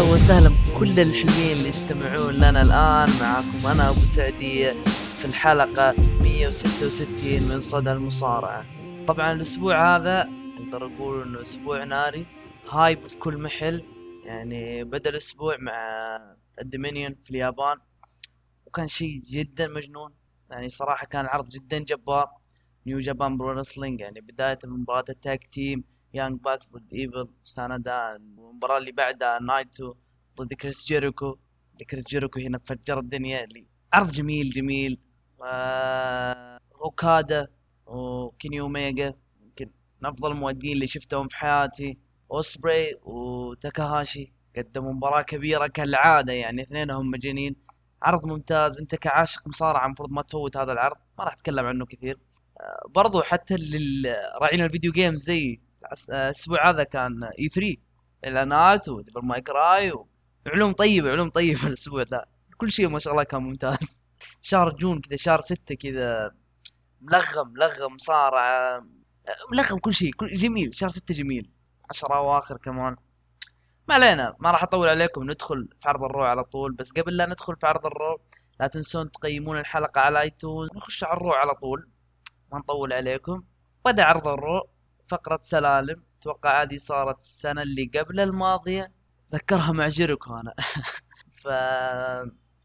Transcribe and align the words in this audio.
أهلا 0.00 0.12
وسهلا 0.12 0.48
بكل 0.48 1.00
الحلوين 1.00 1.56
اللي 1.56 1.68
يستمعون 1.68 2.34
لنا 2.34 2.62
الآن. 2.62 3.08
معكم 3.20 3.66
أنا 3.66 3.90
أبو 3.90 4.04
سعديه 4.04 4.72
في 5.18 5.24
الحلقة 5.24 5.94
166 6.20 7.42
من 7.42 7.60
صدى 7.60 7.92
المصارعة. 7.92 8.64
طبعا 9.06 9.32
الأسبوع 9.32 9.96
هذا 9.96 10.28
أقدر 10.58 10.86
أقول 10.86 11.22
إنه 11.22 11.42
أسبوع 11.42 11.84
ناري 11.84 12.26
hype 12.70 13.06
في 13.06 13.16
كل 13.16 13.38
محل. 13.38 13.84
يعني 14.24 14.84
بدأ 14.84 15.10
الأسبوع 15.10 15.56
مع 15.56 15.72
الدومينيون 16.60 17.16
في 17.22 17.30
اليابان 17.30 17.76
وكان 18.66 18.88
شيء 18.88 19.20
جدا 19.30 19.68
مجنون. 19.68 20.14
يعني 20.50 20.70
صراحة 20.70 21.06
كان 21.06 21.26
عرض 21.26 21.48
جدا 21.48 21.78
جبار. 21.78 22.28
نيو 22.86 22.98
جابان 22.98 23.36
برو 23.36 23.62
يعني 23.78 24.20
بداية 24.20 24.58
مباراه 24.64 25.04
ال 25.08 25.16
tag 25.16 25.38
team 25.38 25.84
Young 26.14 26.40
Bucks 26.40 26.72
ضد 26.72 26.94
ايفل 26.94 27.28
سانادا 27.44 28.16
المباراة 28.16 28.78
اللي 28.78 28.92
بعدها 28.92 29.38
نايتو 29.38 29.94
ضد 30.36 30.54
كريس 30.54 30.88
جيريكو 30.88 31.38
كريس 31.90 32.08
جيريكو 32.08 32.40
هنا 32.40 32.58
فجر 32.64 32.98
الدنيا 32.98 33.44
اللي 33.44 33.66
عرض 33.92 34.10
جميل 34.10 34.50
جميل. 34.50 35.00
اوكادا 36.84 37.48
وكيني 37.86 38.60
اوميجا 38.60 39.14
يمكن 39.40 39.70
من 40.00 40.08
أفضل 40.08 40.30
المؤدين 40.32 40.72
اللي 40.72 40.86
شفتهم 40.86 41.28
في 41.28 41.36
حياتي. 41.36 41.98
اوسبري 42.32 42.94
وتاكاهاشي 43.02 44.32
قدموا 44.56 44.92
مباراة 44.92 45.22
كبيرة 45.22 45.66
كالعادة 45.66 46.32
يعني 46.32 46.62
اثنينهم 46.62 47.10
مجانين 47.10 47.56
عرض 48.02 48.26
ممتاز. 48.26 48.78
أنت 48.80 48.94
كعاشق 48.94 49.48
مصارعة 49.48 49.86
المفروض 49.86 50.10
ما 50.10 50.22
تفوت 50.22 50.56
هذا 50.56 50.72
العرض. 50.72 50.96
ما 51.18 51.24
راح 51.24 51.32
أتكلم 51.32 51.66
عنه 51.66 51.86
كثير. 51.86 52.18
آه 52.60 52.88
برضو 52.88 53.22
حتى 53.22 53.56
راعين 54.42 54.64
ال 54.64 54.69
video 54.69 54.92
games 54.92 55.24
زي 55.24 55.60
الأسبوع 56.08 56.70
هذا 56.70 56.84
كان 56.84 57.24
E3 57.24 57.76
اعلانات 58.24 58.88
و 58.88 58.94
Devil 58.94 59.26
May 59.26 59.40
Cry 59.40 59.92
وعلوم 60.46 60.72
طيبة 60.72 61.10
علوم 61.10 61.30
طيبة 61.30 61.66
الأسبوع 61.66 62.02
ذا. 62.02 62.24
كل 62.56 62.72
شيء 62.72 62.88
ما 62.88 62.98
شاء 62.98 63.12
الله 63.12 63.24
كان 63.24 63.42
ممتاز. 63.42 64.02
شهر 64.40 64.70
June 64.72 65.00
كذا 65.00 65.16
شهر 65.16 65.40
ستة 65.40 65.74
كذا 65.74 66.34
ملغم 67.00 67.52
ملغم 67.52 67.98
صار 67.98 68.34
ملغم 69.52 69.78
كل 69.78 69.94
شيء 69.94 70.12
كل 70.12 70.34
جميل 70.34 70.74
شهر 70.74 70.90
ستة 70.90 71.14
جميل. 71.14 71.50
عشرة 71.90 72.16
أواخر 72.16 72.56
كمان. 72.56 72.96
ما 73.88 73.94
علينا 73.94 74.36
ما 74.40 74.50
راح 74.50 74.62
أطول 74.62 74.88
عليكم 74.88 75.24
ندخل 75.24 75.68
في 75.80 75.88
عرض 75.88 76.04
الرو 76.04 76.24
على 76.24 76.44
طول. 76.44 76.72
بس 76.72 76.92
قبل 76.92 77.16
لا 77.16 77.26
ندخل 77.26 77.56
في 77.56 77.66
عرض 77.66 77.86
الرو 77.86 78.20
لا 78.60 78.66
تنسون 78.66 79.10
تقيمون 79.10 79.58
الحلقة 79.58 80.00
على 80.00 80.20
iTunes 80.20 80.68
نخش 80.76 81.04
على 81.04 81.16
الرو 81.16 81.32
على 81.32 81.54
طول. 81.54 81.88
ما 82.52 82.58
نطول 82.58 82.92
عليكم. 82.92 83.44
بدأ 83.84 84.04
عرض 84.04 84.28
الرو. 84.28 84.68
فقرة 85.10 85.40
سلالم 85.42 86.02
أتوقع 86.18 86.62
هذه 86.62 86.76
صارت 86.76 87.18
السنة 87.18 87.62
اللي 87.62 87.90
قبل 87.94 88.20
الماضية. 88.20 88.92
ذكرها 89.34 89.72
مع 89.72 89.88
جيريكو 89.88 90.34
أنا. 90.34 90.54
ف 91.42 91.48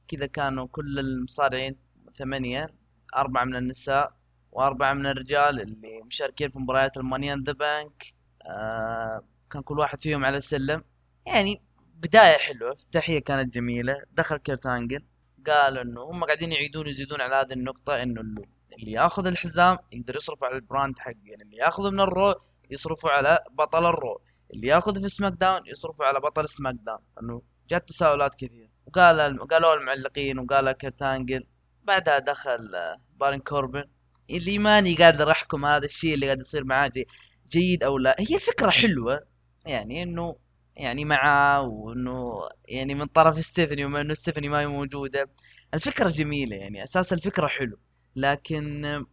كذا 0.07 0.25
كانوا 0.25 0.67
كل 0.67 0.99
المصارعين 0.99 1.75
ثمانية 2.15 2.67
أربعة 3.15 3.43
من 3.45 3.55
النساء 3.55 4.13
وأربعة 4.51 4.93
من 4.93 5.07
الرجال 5.07 5.61
اللي 5.61 6.01
مشاركين 6.05 6.49
في 6.49 6.59
مباريات 6.59 6.97
ال 6.97 7.03
Money 7.03 7.32
in 7.32 7.43
the 7.43 7.53
Bank 7.53 8.13
آه 8.41 9.23
كان 9.51 9.61
كل 9.61 9.79
واحد 9.79 9.99
فيهم 9.99 10.25
على 10.25 10.39
سلم. 10.39 10.83
يعني 11.27 11.61
بداية 11.95 12.37
حلوة 12.37 12.71
التحية 12.71 13.19
كانت 13.19 13.53
جميلة. 13.53 14.01
دخل 14.11 14.37
كيرت 14.37 14.65
انجل 14.65 15.05
قال 15.47 15.77
إنه 15.77 16.01
هم 16.01 16.23
قاعدين 16.23 16.51
يعيدون 16.51 16.87
يزيدون 16.87 17.21
على 17.21 17.35
هذه 17.35 17.53
النقطة 17.53 18.03
إنه 18.03 18.21
اللي 18.79 18.91
ياخذ 18.91 19.27
الحزام 19.27 19.77
يقدر 19.91 20.15
يصرف 20.15 20.43
على 20.43 20.55
ال 20.55 20.63
brand 20.63 20.99
حقه. 20.99 21.15
يعني 21.23 21.43
اللي 21.43 21.57
ياخذه 21.57 21.89
من 21.89 21.99
الرو 21.99 22.35
يصرفوا 22.69 23.09
على 23.09 23.39
بطل 23.51 23.85
الرو. 23.85 24.21
اللي 24.53 24.67
ياخذ 24.67 25.01
في 25.01 25.09
سماك 25.09 25.33
داون 25.33 25.61
يصرفوا 25.65 26.05
على 26.05 26.19
بطل 26.19 26.49
سماك 26.49 26.75
داون. 26.75 26.99
انه 27.21 27.41
جات 27.69 27.89
تساؤلات 27.89 28.35
كثير. 28.35 28.69
وقال 28.85 29.47
قالوا 29.47 29.73
المعلقين 29.73 30.39
وقال 30.39 30.71
كيرت 30.71 31.12
انجل 31.12 31.43
بعدها 31.83 32.19
دخل 32.19 32.71
بارن 33.15 33.39
كوربن. 33.39 33.83
اللي 34.29 34.57
ماني 34.57 34.95
قادر 34.95 35.31
أحكم 35.31 35.65
هذا 35.65 35.85
الشيء 35.85 36.13
اللي 36.13 36.25
قاعد 36.25 36.39
يصير 36.39 36.63
معاه 36.63 36.91
جيد 37.47 37.83
أو 37.83 37.97
لا. 37.97 38.15
هي 38.19 38.35
الفكرة 38.35 38.69
حلوة. 38.69 39.19
يعني 39.65 40.03
إنه 40.03 40.35
يعني 40.75 41.05
معاه 41.05 41.61
وإنه 41.61 42.33
يعني 42.69 42.95
من 42.95 43.05
طرف 43.05 43.45
ستيفني 43.45 43.85
وما 43.85 44.01
إنه 44.01 44.13
ستيفني 44.13 44.49
ما 44.49 44.59
هي 44.59 44.67
موجودة. 44.67 45.29
الفكرة 45.73 46.09
جميلة. 46.09 46.55
يعني 46.55 46.83
أساس 46.83 47.13
الفكرة 47.13 47.47
حلو. 47.47 47.77
لكن 48.15 49.05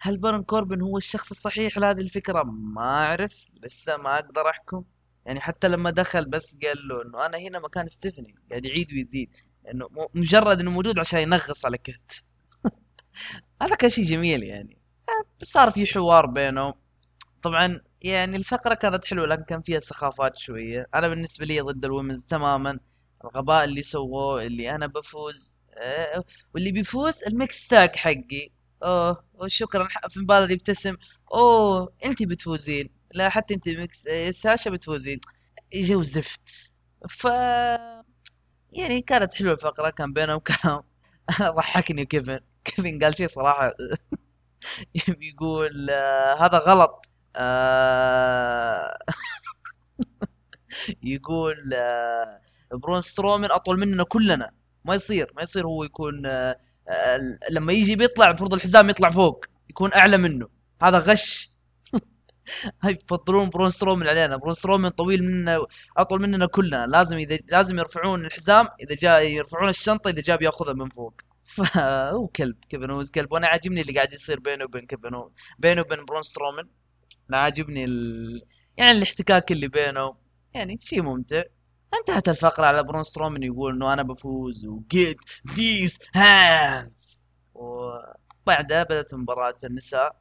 هل 0.00 0.18
بارن 0.18 0.42
كوربن 0.42 0.80
هو 0.80 0.98
الشخص 0.98 1.30
الصحيح 1.30 1.78
لهذه 1.78 2.00
الفكرة؟ 2.00 2.42
ما 2.42 2.82
أعرف 2.82 3.46
لسه 3.64 3.96
ما 3.96 4.14
أقدر 4.14 4.50
أحكم. 4.50 4.84
يعني 5.26 5.40
حتى 5.40 5.68
لما 5.68 5.90
دخل 5.90 6.24
بس 6.24 6.56
قال 6.62 6.88
له 6.88 7.02
إنه 7.02 7.26
أنا 7.26 7.38
هنا 7.38 7.58
مكان 7.58 7.88
ستيفني 7.88 8.34
قاعد 8.50 8.64
يعيد 8.64 8.92
ويزيد. 8.92 9.36
إنه 9.70 9.88
مجرد 10.14 10.60
إنه 10.60 10.70
موجود 10.70 10.98
عشان 10.98 11.20
ينغص 11.20 11.64
على 11.66 11.78
كرت 11.78 12.24
هذا 13.62 13.74
كان 13.74 13.90
شيء 13.90 14.04
جميل 14.04 14.42
يعني. 14.42 14.78
صار 15.42 15.70
في 15.70 15.86
حوار 15.86 16.26
بينهم. 16.26 16.74
طبعا 17.42 17.80
يعني 18.02 18.36
الفقرة 18.36 18.74
كانت 18.74 19.04
حلوة 19.04 19.26
لكن 19.26 19.42
كان 19.42 19.62
فيها 19.62 19.80
سخافات 19.80 20.36
شوية. 20.36 20.88
أنا 20.94 21.08
بالنسبة 21.08 21.46
لي 21.46 21.60
ضد 21.60 21.84
الومنز 21.84 22.24
تماما. 22.24 22.78
الغباء 23.24 23.64
اللي 23.64 23.82
سووه 23.82 24.42
اللي 24.46 24.74
أنا 24.74 24.86
بفوز. 24.86 25.54
واللي 26.54 26.72
بيفوز 26.72 27.22
الميكس 27.24 27.68
تاك 27.68 27.96
حقي. 27.96 28.50
أوه 28.82 29.24
شكرا 29.46 29.88
في 30.08 30.20
بالر 30.24 30.50
يبتسم 30.50 30.96
أوه 31.34 31.92
انت 32.04 32.22
بتفوزين. 32.22 32.90
لا 33.14 33.28
حتى 33.28 33.54
انت 33.54 33.68
ميكس 33.68 34.02
ساشا 34.32 34.70
بتفوزين. 34.70 35.20
جو 35.74 36.02
زفت. 36.02 36.48
ف 37.08 37.26
يعني 38.72 39.00
كانت 39.02 39.34
حلوة 39.34 39.52
الفقرة 39.52 39.90
كان 39.90 40.12
بينهم 40.12 40.38
كلام. 40.38 40.82
ضحكني 41.56 42.04
كيفن. 42.06 42.40
كيفن 42.64 42.98
قال 43.04 43.16
شيء 43.16 43.28
صراحة. 43.28 43.70
يقول 45.22 45.90
آه 45.90 46.34
هذا 46.34 46.58
غلط. 46.58 47.06
آه 47.36 48.98
يقول 51.02 51.74
آه 51.74 52.40
برون 52.72 53.00
سترومن 53.00 53.50
أطول 53.50 53.78
مننا 53.80 54.04
كلنا. 54.04 54.50
ما 54.84 54.94
يصير 54.94 55.32
ما 55.36 55.42
يصير 55.42 55.66
هو 55.66 55.84
يكون 55.84 56.26
آه 56.26 56.56
لما 57.50 57.72
يجي 57.72 57.96
بيطلع 57.96 58.28
المفروض 58.28 58.54
الحزام 58.54 58.90
يطلع 58.90 59.10
فوق 59.10 59.44
يكون 59.70 59.92
أعلى 59.92 60.16
منه. 60.16 60.48
هذا 60.82 60.98
غش. 60.98 61.50
هاي 62.82 62.98
يفضلون 63.04 63.50
برون 63.50 63.70
سترومن 63.70 64.08
علينا. 64.08 64.36
برون 64.36 64.54
سترومن 64.54 64.88
طويل 64.88 65.24
مننا 65.24 65.66
أطول 65.96 66.22
مننا 66.22 66.46
كلنا. 66.46 66.86
لازم 66.86 67.16
إذا 67.16 67.38
لازم 67.48 67.78
يرفعون 67.78 68.24
الحزام 68.24 68.68
إذا 68.80 68.94
جاء 68.94 69.22
يرفعون 69.22 69.68
الشنطة 69.68 70.10
إذا 70.10 70.20
جاء 70.20 70.36
بيأخذها 70.36 70.72
من 70.72 70.88
فوق. 70.88 71.14
فهو 71.54 72.26
كلب 72.26 72.56
كيفن 72.68 72.90
اونز 72.90 73.10
كلب. 73.10 73.32
وأنا 73.32 73.46
عاجبني 73.46 73.80
اللي 73.80 73.92
قاعد 73.92 74.12
يصير 74.12 74.40
بينه 74.40 74.64
وبين 74.64 74.86
كيفن. 74.86 75.28
بينه 75.58 75.80
وبين 75.80 76.04
برون 76.04 76.22
سترومن. 76.22 76.64
أنا 77.30 77.38
عاجبني 77.38 77.84
ال... 77.84 78.42
يعني 78.76 78.98
الاحتكاك 78.98 79.52
اللي 79.52 79.68
بينه. 79.68 80.14
يعني 80.54 80.78
شيء 80.82 81.02
ممتع. 81.02 81.42
انتهت 82.00 82.28
الفقرة 82.28 82.66
على 82.66 82.82
برون 82.82 83.04
سترومن 83.04 83.42
يقول 83.42 83.74
إنه 83.74 83.92
أنا 83.92 84.02
بفوز 84.02 84.66
و 84.66 84.79
get 84.79 85.18
these 85.50 85.98
hands 86.14 87.22
وبعدها 87.54 88.82
بدأت 88.82 89.14
مباراة 89.14 89.56
النساء. 89.64 90.16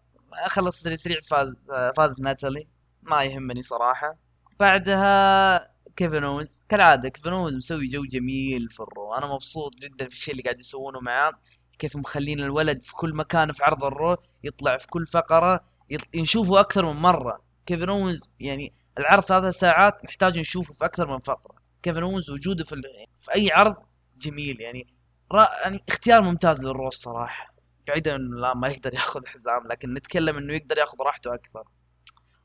خلص 0.47 0.81
سريع 0.81 0.95
سريع 0.95 1.19
فاز 1.21 1.55
فاز 1.97 2.21
ناتالي. 2.21 2.67
ما 3.01 3.23
يهمني 3.23 3.61
صراحة. 3.61 4.17
بعدها 4.59 5.73
كيفن 5.95 6.23
اونز 6.23 6.65
كالعادة 6.69 7.09
كيفن 7.09 7.33
اونز 7.33 7.55
مسوي 7.55 7.87
جو 7.87 8.05
جميل 8.05 8.69
في 8.69 8.79
الرو. 8.79 9.13
أنا 9.13 9.27
مبسوط 9.27 9.75
جدا 9.75 10.09
في 10.09 10.13
الشيء 10.15 10.31
اللي 10.31 10.43
قاعد 10.43 10.59
يسوونه 10.59 10.99
معاه. 10.99 11.31
كيف 11.79 11.95
مخلين 11.95 12.39
الولد 12.39 12.81
في 12.81 12.93
كل 12.93 13.15
مكان 13.15 13.51
في 13.51 13.63
عرض 13.63 13.83
الرو 13.83 14.17
يطلع 14.43 14.77
في 14.77 14.87
كل 14.87 15.07
فقرة 15.07 15.63
نشوفه 16.15 16.59
أكثر 16.59 16.93
من 16.93 17.01
مرة. 17.01 17.43
كيفن 17.65 17.89
اونز 17.89 18.29
يعني 18.39 18.73
العرض 18.97 19.23
ثلاث 19.23 19.55
ساعات 19.55 20.05
نحتاج 20.05 20.39
نشوفه 20.39 20.73
في 20.73 20.85
أكثر 20.85 21.07
من 21.07 21.19
فقرة. 21.19 21.62
كيفن 21.83 22.03
اونز 22.03 22.29
وجوده 22.29 22.63
في, 22.63 22.81
في 23.15 23.35
أي 23.35 23.51
عرض 23.51 23.75
جميل 24.17 24.61
يعني 24.61 24.87
را... 25.31 25.49
يعني 25.63 25.79
اختيار 25.89 26.21
ممتاز 26.21 26.65
للرو 26.65 26.95
صراحة. 26.95 27.53
بعيدا 27.87 28.15
إنه 28.15 28.39
لا 28.39 28.53
ما 28.53 28.67
يقدر 28.67 28.93
ياخذ 28.99 29.25
حزام 29.25 29.67
لكن 29.67 29.93
نتكلم 29.93 30.37
إنه 30.37 30.53
يقدر 30.53 30.77
ياخذ 30.77 30.97
راحته 31.01 31.33
أكثر. 31.33 31.63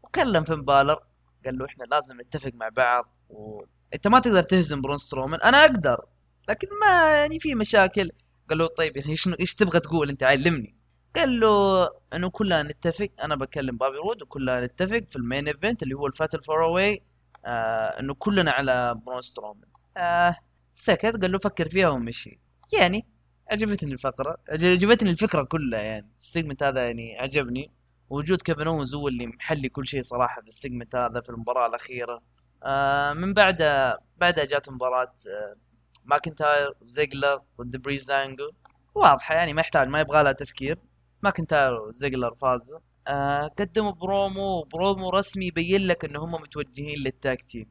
وكلم 0.02 0.44
فين 0.44 0.64
بالر 0.64 0.98
قال 1.44 1.58
له 1.58 1.66
إحنا 1.66 1.84
لازم 1.84 2.20
نتفق 2.20 2.50
مع 2.54 2.68
بعض 2.68 3.04
و... 3.28 3.62
أنت 3.94 4.08
ما 4.08 4.18
تقدر 4.18 4.42
تهزم 4.42 4.80
برون 4.80 4.96
سترومان. 4.96 5.40
أنا 5.40 5.64
أقدر 5.64 6.04
لكن 6.48 6.68
ما 6.80 7.20
يعني 7.20 7.38
في 7.38 7.54
مشاكل. 7.54 8.10
قال 8.50 8.58
له 8.58 8.66
طيب 8.66 8.96
يعني 8.96 9.10
إيش 9.10 9.28
إيش 9.40 9.54
تبغى 9.54 9.80
تقول؟ 9.80 10.08
أنت 10.08 10.22
علمني. 10.22 10.76
قال 11.16 11.40
له 11.40 11.88
إنه 12.14 12.30
كلنا 12.30 12.62
نتفق 12.62 13.08
أنا 13.24 13.36
بكلم 13.36 13.76
بوبي 13.76 13.96
رود 13.96 14.22
وكلنا 14.22 14.66
نتفق 14.66 15.04
في 15.08 15.16
ال 15.16 15.23
main 15.23 15.48
event 15.48 15.82
اللي 15.82 15.94
هو 15.94 16.06
ال 16.06 16.42
fatal 16.42 16.64
four-way. 16.64 17.02
آه 17.44 18.00
إنه 18.00 18.14
كلنا 18.14 18.50
على 18.50 18.94
برون 19.06 19.20
سترومان 19.20 19.68
آه 19.96 20.36
سكت 20.74 21.20
قال 21.22 21.32
له 21.32 21.38
فكر 21.38 21.68
فيها 21.68 21.88
ومشي. 21.88 22.40
يعني 22.78 23.06
عجبتني 23.50 23.92
الفقرة 23.92 24.36
عجبتني 24.50 25.10
الفكرة 25.10 25.42
كلها 25.42 25.80
يعني. 25.80 26.10
ال 26.18 26.24
segment 26.24 26.62
هذا 26.62 26.86
يعني 26.86 27.18
عجبني. 27.18 27.72
وجود 28.10 28.42
كيفن 28.42 28.66
اونز 28.66 28.94
هو 28.94 29.08
اللي 29.08 29.26
محلي 29.26 29.68
كل 29.68 29.86
شيء 29.86 30.02
صراحة 30.02 30.40
في 30.40 30.46
ال 30.46 30.52
segment 30.53 30.96
هذا 30.96 31.20
في 31.20 31.30
المباراة 31.30 31.66
الأخيرة. 31.66 32.22
آه 32.62 33.12
من 33.12 33.34
بعدها 33.34 33.98
بعدها 34.16 34.44
جات 34.44 34.68
مباراة 34.68 35.14
آه 35.28 35.56
ماكنتاير 36.04 36.74
وزيجلر 36.80 37.42
ضد 37.60 37.76
بريزانجو 37.76 38.50
واضحة 38.94 39.34
يعني 39.34 39.52
ما 39.54 39.60
يحتاج 39.60 39.88
ما 39.88 40.00
يبغى 40.00 40.22
لها 40.22 40.32
تفكير. 40.32 40.78
ماكنتاير 41.22 41.72
وزيجلر 41.80 42.34
فازوا. 42.34 42.78
آه 43.08 43.46
قدموا 43.46 43.92
promo 43.92 44.62
promo 44.62 45.10
رسمي 45.10 45.46
يبين 45.46 45.86
لك 45.86 46.04
ان 46.04 46.16
هم 46.16 46.32
متوجهين 46.32 46.98
لل 46.98 47.16
tag 47.16 47.42
team 47.42 47.66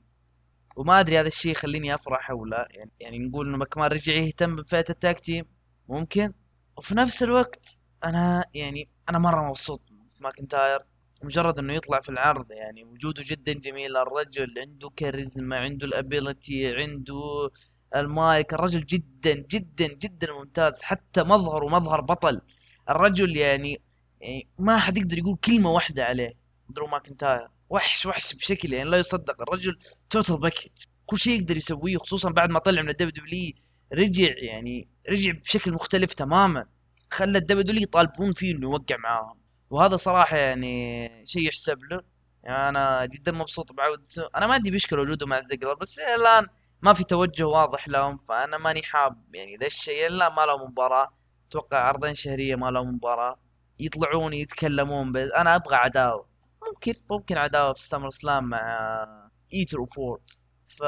وما 0.75 0.99
أدري 0.99 1.19
هذا 1.19 1.27
الشيء 1.27 1.51
يخليني 1.51 1.95
أفرح 1.95 2.31
أو 2.31 2.45
لا. 2.45 2.67
يعني, 2.71 2.91
يعني 2.99 3.19
نقول 3.19 3.47
إنه 3.47 3.57
مكمان 3.57 3.91
رجع 3.91 4.13
يهتم 4.13 4.55
بفئة 4.55 4.85
ال 4.89 4.97
tag 4.97 5.19
team 5.19 5.45
ممكن. 5.89 6.33
وفي 6.77 6.95
نفس 6.95 7.23
الوقت 7.23 7.65
أنا 8.03 8.45
يعني 8.53 8.89
أنا 9.09 9.19
مرة 9.19 9.49
مبسوط 9.49 9.81
في 10.11 10.23
ماكنتاير 10.23 10.79
مجرد 11.23 11.59
إنه 11.59 11.73
يطلع 11.73 11.99
في 12.01 12.09
العرض 12.09 12.51
يعني 12.51 12.83
وجوده 12.83 13.23
جدا 13.25 13.53
جميل. 13.53 13.97
الرجل 13.97 14.53
عنده 14.59 14.89
كاريزما 14.95 15.57
عنده 15.59 15.87
ال 15.88 15.98
ability 15.98 16.75
عنده 16.75 17.49
المايك. 17.95 18.53
الرجل 18.53 18.85
جدا 18.85 19.33
جدا 19.33 19.87
جدا 19.87 20.33
ممتاز. 20.33 20.81
حتى 20.81 21.23
مظهره 21.23 21.67
مظهر 21.67 22.01
بطل. 22.01 22.41
الرجل 22.89 23.37
يعني, 23.37 23.81
يعني 24.21 24.47
ما 24.59 24.77
حد 24.77 24.97
يقدر 24.97 25.17
يقول 25.17 25.37
كلمة 25.37 25.71
واحدة 25.71 26.05
عليه. 26.05 26.33
درو 26.69 26.87
ماكنتاير. 26.87 27.47
وحش 27.69 28.05
وحش 28.05 28.33
بشكل 28.33 28.73
يعني 28.73 28.89
لا 28.89 28.97
يصدق. 28.97 29.41
الرجل 29.41 29.79
total 30.09 30.39
package 30.39 30.67
كل 31.05 31.17
شيء 31.17 31.39
يقدر 31.39 31.57
يسويه 31.57 31.97
خصوصا 31.97 32.29
بعد 32.29 32.49
ما 32.49 32.59
طلع 32.59 32.81
من 32.81 32.89
الدبليو 32.89 33.11
دبليو 33.11 33.53
رجع 33.93 34.33
يعني 34.37 34.89
رجع 35.09 35.31
بشكل 35.31 35.73
مختلف 35.73 36.13
تماما. 36.13 36.65
خلى 37.11 37.37
الدبليو 37.37 37.63
دبليو 37.63 37.81
يطالبون 37.83 38.33
فيه 38.33 38.55
إنه 38.55 38.63
يوقع 38.69 38.97
معاهم. 38.97 39.39
وهذا 39.69 39.95
صراحة 39.95 40.37
يعني 40.37 41.25
شيء 41.25 41.47
يحسب 41.47 41.83
له. 41.83 42.01
يعني 42.43 42.69
أنا 42.69 43.05
جدا 43.05 43.31
مبسوط 43.31 43.71
بعودته 43.71 44.29
أنا 44.35 44.47
ما 44.47 44.53
عندي 44.53 44.71
مشكلة 44.71 45.01
وجوده 45.01 45.25
مع 45.27 45.37
زيجلر 45.38 45.73
بس 45.73 45.99
الآن 45.99 46.47
ما 46.81 46.93
في 46.93 47.03
توجه 47.03 47.47
واضح 47.47 47.87
لهم 47.87 48.17
فأنا 48.17 48.57
ماني 48.57 48.83
حاب 48.83 49.23
يعني 49.33 49.57
ذا 49.57 49.67
الشيء. 49.67 50.09
لا 50.09 50.29
ما 50.29 50.45
له 50.45 50.67
مباراة. 50.67 51.13
أتوقع 51.49 51.77
عرضين 51.77 52.13
شهرية 52.13 52.55
ما 52.55 52.71
له 52.71 52.83
مباراة. 52.83 53.39
يطلعون 53.79 54.33
يتكلمون 54.33 55.12
بس 55.12 55.31
أنا 55.31 55.56
أبغى 55.56 55.75
عداوة. 55.75 56.27
ممكن 56.68 56.94
ممكن 57.12 57.38
عداوة 57.38 57.74
في 57.74 57.83
سمر 57.83 58.09
سلام 58.09 58.44
مع 58.44 59.29
ايتر 59.53 59.81
وفورد 59.81 60.29
ف 60.65 60.83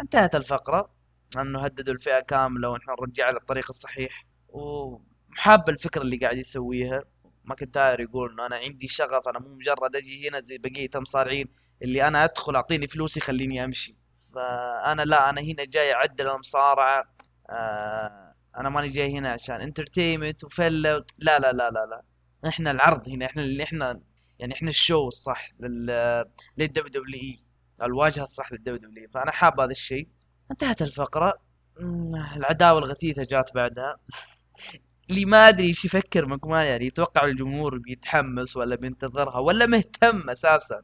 انتهت 0.00 0.34
الفقرة. 0.34 0.90
انه 1.36 1.64
هددوا 1.64 1.94
الفئة 1.94 2.20
كاملة 2.20 2.68
ونحن 2.68 2.90
نرجع 3.00 3.30
للطريق 3.30 3.66
الصحيح. 3.70 4.26
ومحاب 4.48 5.68
الفكرة 5.68 6.02
اللي 6.02 6.16
قاعد 6.16 6.36
يسويها. 6.36 7.04
ماكنتاير 7.44 8.00
يقول 8.00 8.32
إنه 8.32 8.46
أنا 8.46 8.56
عندي 8.56 8.88
شغف 8.88 9.28
أنا 9.28 9.38
مو 9.38 9.48
مجرد 9.54 9.96
أجي 9.96 10.28
هنا 10.28 10.40
زي 10.40 10.58
بقية 10.58 10.90
المصارعين 10.94 11.48
اللي 11.82 12.08
أنا 12.08 12.24
أدخل 12.24 12.56
أعطيني 12.56 12.86
فلوسي 12.86 13.20
خليني 13.20 13.64
أمشي. 13.64 13.98
فأنا 14.34 15.02
لا 15.02 15.30
أنا 15.30 15.40
هنا 15.40 15.64
جاي 15.64 15.94
أعدل 15.94 16.28
المصارعة. 16.28 17.04
آه 17.50 18.31
أنا 18.56 18.68
ماني 18.68 18.88
جاي 18.88 19.12
هنا 19.18 19.32
عشان 19.32 19.60
entertainment 19.60 20.44
وفلة 20.44 21.04
لا 21.18 21.38
لا 21.38 21.52
لا 21.52 21.70
لا 21.70 21.86
لا. 21.90 22.02
إحنا 22.48 22.70
العرض 22.70 23.08
هنا 23.08 23.26
إحنا 23.26 23.42
اللي 23.42 23.62
إحنا 23.62 24.00
يعني 24.38 24.54
إحنا 24.54 24.68
ال 24.68 24.76
show 24.76 25.08
الصح 25.08 25.50
لل 25.60 25.86
للدبليو 26.58 26.88
دبليو 26.92 27.20
إي. 27.22 27.38
الواجهة 27.82 28.22
الصح 28.22 28.52
للدبليو 28.52 28.78
دبليو 28.90 29.08
فأنا 29.14 29.32
حاب 29.32 29.60
هذا 29.60 29.70
الشيء. 29.70 30.08
انتهت 30.50 30.82
الفقرة. 30.82 31.42
العداوة 32.36 32.78
الغثيثة 32.78 33.22
جات 33.30 33.54
بعدها. 33.54 33.96
اللي 35.10 35.24
ما 35.24 35.48
أدري 35.48 35.66
إيش 35.66 35.84
يفكر 35.84 36.26
مكمان 36.26 36.66
يعني 36.66 36.86
يتوقع 36.86 37.24
الجمهور 37.24 37.78
بيتحمس 37.78 38.56
ولا 38.56 38.76
بينتظرها 38.76 39.38
ولا 39.38 39.66
مهتم 39.66 40.30
أساسا. 40.30 40.82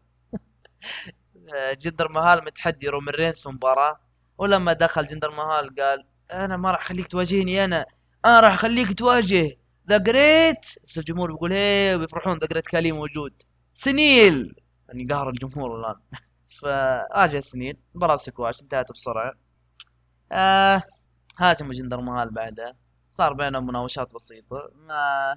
جندر 1.83 2.13
مهال 2.13 2.45
متحدي 2.45 2.89
رومن 2.89 3.09
رينز 3.09 3.41
في 3.41 3.49
مباراة. 3.49 4.01
ولما 4.39 4.73
دخل 4.73 5.07
جندر 5.07 5.31
مهال 5.31 5.75
قال 5.81 6.07
أنا 6.33 6.57
ما 6.57 6.71
راح 6.71 6.81
أخليك 6.81 7.07
تواجهني 7.07 7.65
أنا. 7.65 7.87
أنا 8.25 8.41
راح 8.41 8.53
أخليك 8.55 8.93
تواجه. 8.99 9.57
ذا 9.89 9.99
جريت 9.99 10.65
الجمهور 10.99 11.33
بيقول 11.33 11.53
هي 11.53 11.95
ويفرحون 11.95 12.39
ذا 12.39 12.47
جريت 12.47 12.67
كالي 12.67 12.93
موجود. 12.93 13.43
سنيل! 13.75 14.55
يعني 14.89 15.05
قهر 15.07 15.29
الجمهور 15.31 15.81
الآن. 15.81 15.95
فاجى 16.63 17.41
سنيل. 17.41 17.77
مباراة 17.95 18.17
سكواش 18.17 18.63
انتهت 18.63 18.93
بسرعة. 18.93 19.33
آه 20.33 20.83
هاجم 21.39 21.73
جندر 21.73 22.01
مهال 22.01 22.31
بعدها 22.31 22.75
صار 23.11 23.33
بينهم 23.33 23.67
مناوشات 23.67 24.13
بسيطة. 24.15 24.71
ما 24.75 25.35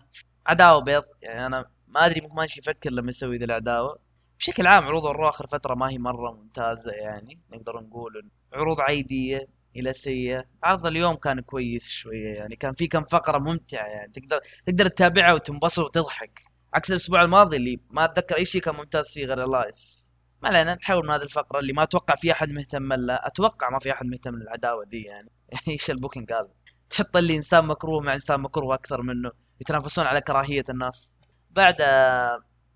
عداوة 0.48 0.82
بيض. 0.82 1.04
يعني 1.22 1.46
أنا 1.46 1.66
ما 1.88 2.06
أدري 2.06 2.22
مكمان 2.22 2.36
إيش 2.36 2.60
يفكر 2.60 2.90
لما 2.92 3.10
يسوي 3.10 3.38
ذي 3.38 3.46
العداوة. 3.46 4.00
بشكل 4.40 4.68
عام 4.68 4.86
عروض 4.86 5.06
الرو 5.06 5.30
اخر 5.30 5.48
فتره 5.48 5.76
ما 5.76 5.90
هي 5.90 5.98
مرة 5.98 6.32
ممتازة 6.32 6.92
يعني. 6.92 7.40
نقدر 7.54 7.80
نقول 7.80 8.30
عروض 8.54 8.82
عادية. 8.82 9.48
إلى 9.76 9.94
سيئة. 9.94 10.46
عرض 10.64 10.86
اليوم 10.86 11.16
كان 11.16 11.40
كويس 11.40 11.90
شوية 11.90 12.28
يعني 12.36 12.56
كان 12.56 12.74
في 12.74 12.88
كم 12.88 13.04
فقرة 13.04 13.38
ممتعة 13.38 13.86
يعني 13.86 14.12
تقدر 14.12 14.40
تقدر 14.66 14.88
تتابعها 14.88 15.34
وتنبسط 15.34 15.84
وتضحك. 15.84 16.42
عكس 16.74 16.92
الأسبوع 16.92 17.22
الماضي 17.22 17.58
اللي 17.58 17.80
ما 17.90 18.06
أتذكر 18.06 18.38
أي 18.38 18.46
شيء 18.46 18.62
كان 18.62 18.76
ممتاز 18.76 19.10
فيه 19.14 19.26
غير 19.26 19.44
إلياس 19.44 20.10
ما 20.42 20.50
علينا 20.50 20.76
نحاول 20.76 21.04
من 21.04 21.10
هذه 21.10 21.22
الفقرة 21.22 21.60
اللي 21.60 21.74
ما 21.74 21.84
أتوقع 21.84 22.16
في 22.16 22.32
أحد 22.32 22.52
مهتم 22.52 22.94
لها. 22.94 23.28
أتوقع 23.28 23.70
ما 23.70 23.80
في 23.80 23.92
أحد 23.92 24.06
مهتم 24.06 24.36
للعداوة 24.36 24.86
دي 24.86 25.02
يعني. 25.02 25.32
إيش 25.68 25.92
ال 25.92 25.97
booking 25.97 26.34
هذا؟ 26.34 26.50
تحط 26.90 27.18
لي 27.18 27.38
إنسان 27.38 27.66
مكروه 27.66 28.02
مع 28.02 28.14
إنسان 28.14 28.40
مكروه 28.40 28.76
أكثر 28.76 29.02
منه. 29.02 29.32
يتنافسون 29.62 30.06
على 30.06 30.22
كراهية 30.22 30.64
الناس. 30.70 31.18
بعد 31.52 31.76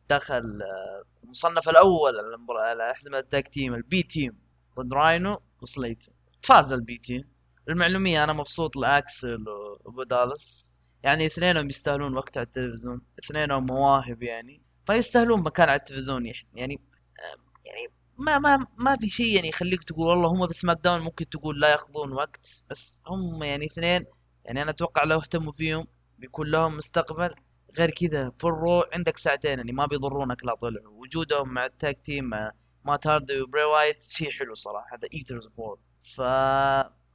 دخل 0.10 0.60
المصنف 1.24 1.70
الأول 1.70 2.14
على 2.50 2.92
احزمه 2.92 3.18
ال 3.20 3.25
tag 3.25 3.44
team 3.44 3.74
البي 3.74 4.04
تيم 4.04 4.38
ضد 4.80 4.94
راينو 4.94 5.42
وسليت 5.62 6.06
فاز 6.46 6.74
البي 6.74 6.98
تيم 6.98 7.22
المعلومية 7.70 8.24
أنا 8.24 8.34
مبسوط 8.34 8.75
لأكسل 8.75 9.50
وبو 9.50 10.04
دالاس 10.04 10.72
يعني 11.04 11.25
اثنينهم 11.25 11.70
يستاهلون 11.70 12.18
وقت 12.18 12.38
على 12.38 12.46
التلفزيون. 12.46 13.02
اثنينهم 13.24 13.66
مواهب 13.66 14.24
يعني. 14.24 14.62
فيستاهلون 14.88 15.42
مكان 15.42 15.70
على 15.70 15.80
التلفزيون 15.80 16.25
يعني 16.25 16.82
يعني 17.66 17.88
ما 18.18 18.40
ما 18.40 18.68
ما 18.78 18.96
في 18.96 19.08
شيء 19.10 19.36
يعني 19.36 19.50
يخليك 19.50 19.84
تقول 19.84 20.08
والله 20.08 20.30
هم 20.30 20.48
في 20.48 20.54
سماك 20.54 20.78
داون 20.84 21.02
ممكن 21.02 21.30
تقول 21.30 21.60
لا 21.62 21.72
ياخذون 21.72 22.12
وقت. 22.12 22.64
بس 22.70 23.02
هم 23.08 23.44
يعني 23.44 23.66
اثنين 23.66 24.06
يعني 24.46 24.62
أنا 24.62 24.72
أتوقع 24.72 25.04
لو 25.04 25.20
اهتموا 25.20 25.52
فيهم 25.52 25.88
بيكون 26.18 26.48
لهم 26.48 26.78
مستقبل. 26.78 27.36
غير 27.78 27.92
كذا 27.92 28.32
في 28.38 28.44
الرو 28.46 28.84
عندك 28.94 29.18
ساعتين 29.18 29.58
يعني 29.58 29.72
ما 29.72 29.86
بيضرونك 29.86 30.46
لا 30.46 30.56
طلعوا. 30.56 30.90
وجودهم 30.90 31.50
مع 31.54 31.66
ال 31.66 31.75
tag 31.75 32.02
team 32.02 32.25
مع 32.25 32.52
مات 32.86 33.08
هاردي 33.08 33.42
وبري 33.42 33.64
وايت 33.64 34.04
شيء 34.04 34.32
حلو 34.32 34.54
صراحة. 34.54 34.96
هذا 34.96 35.08
ايترز 35.14 35.48
فور 35.58 35.80
ف 36.14 36.22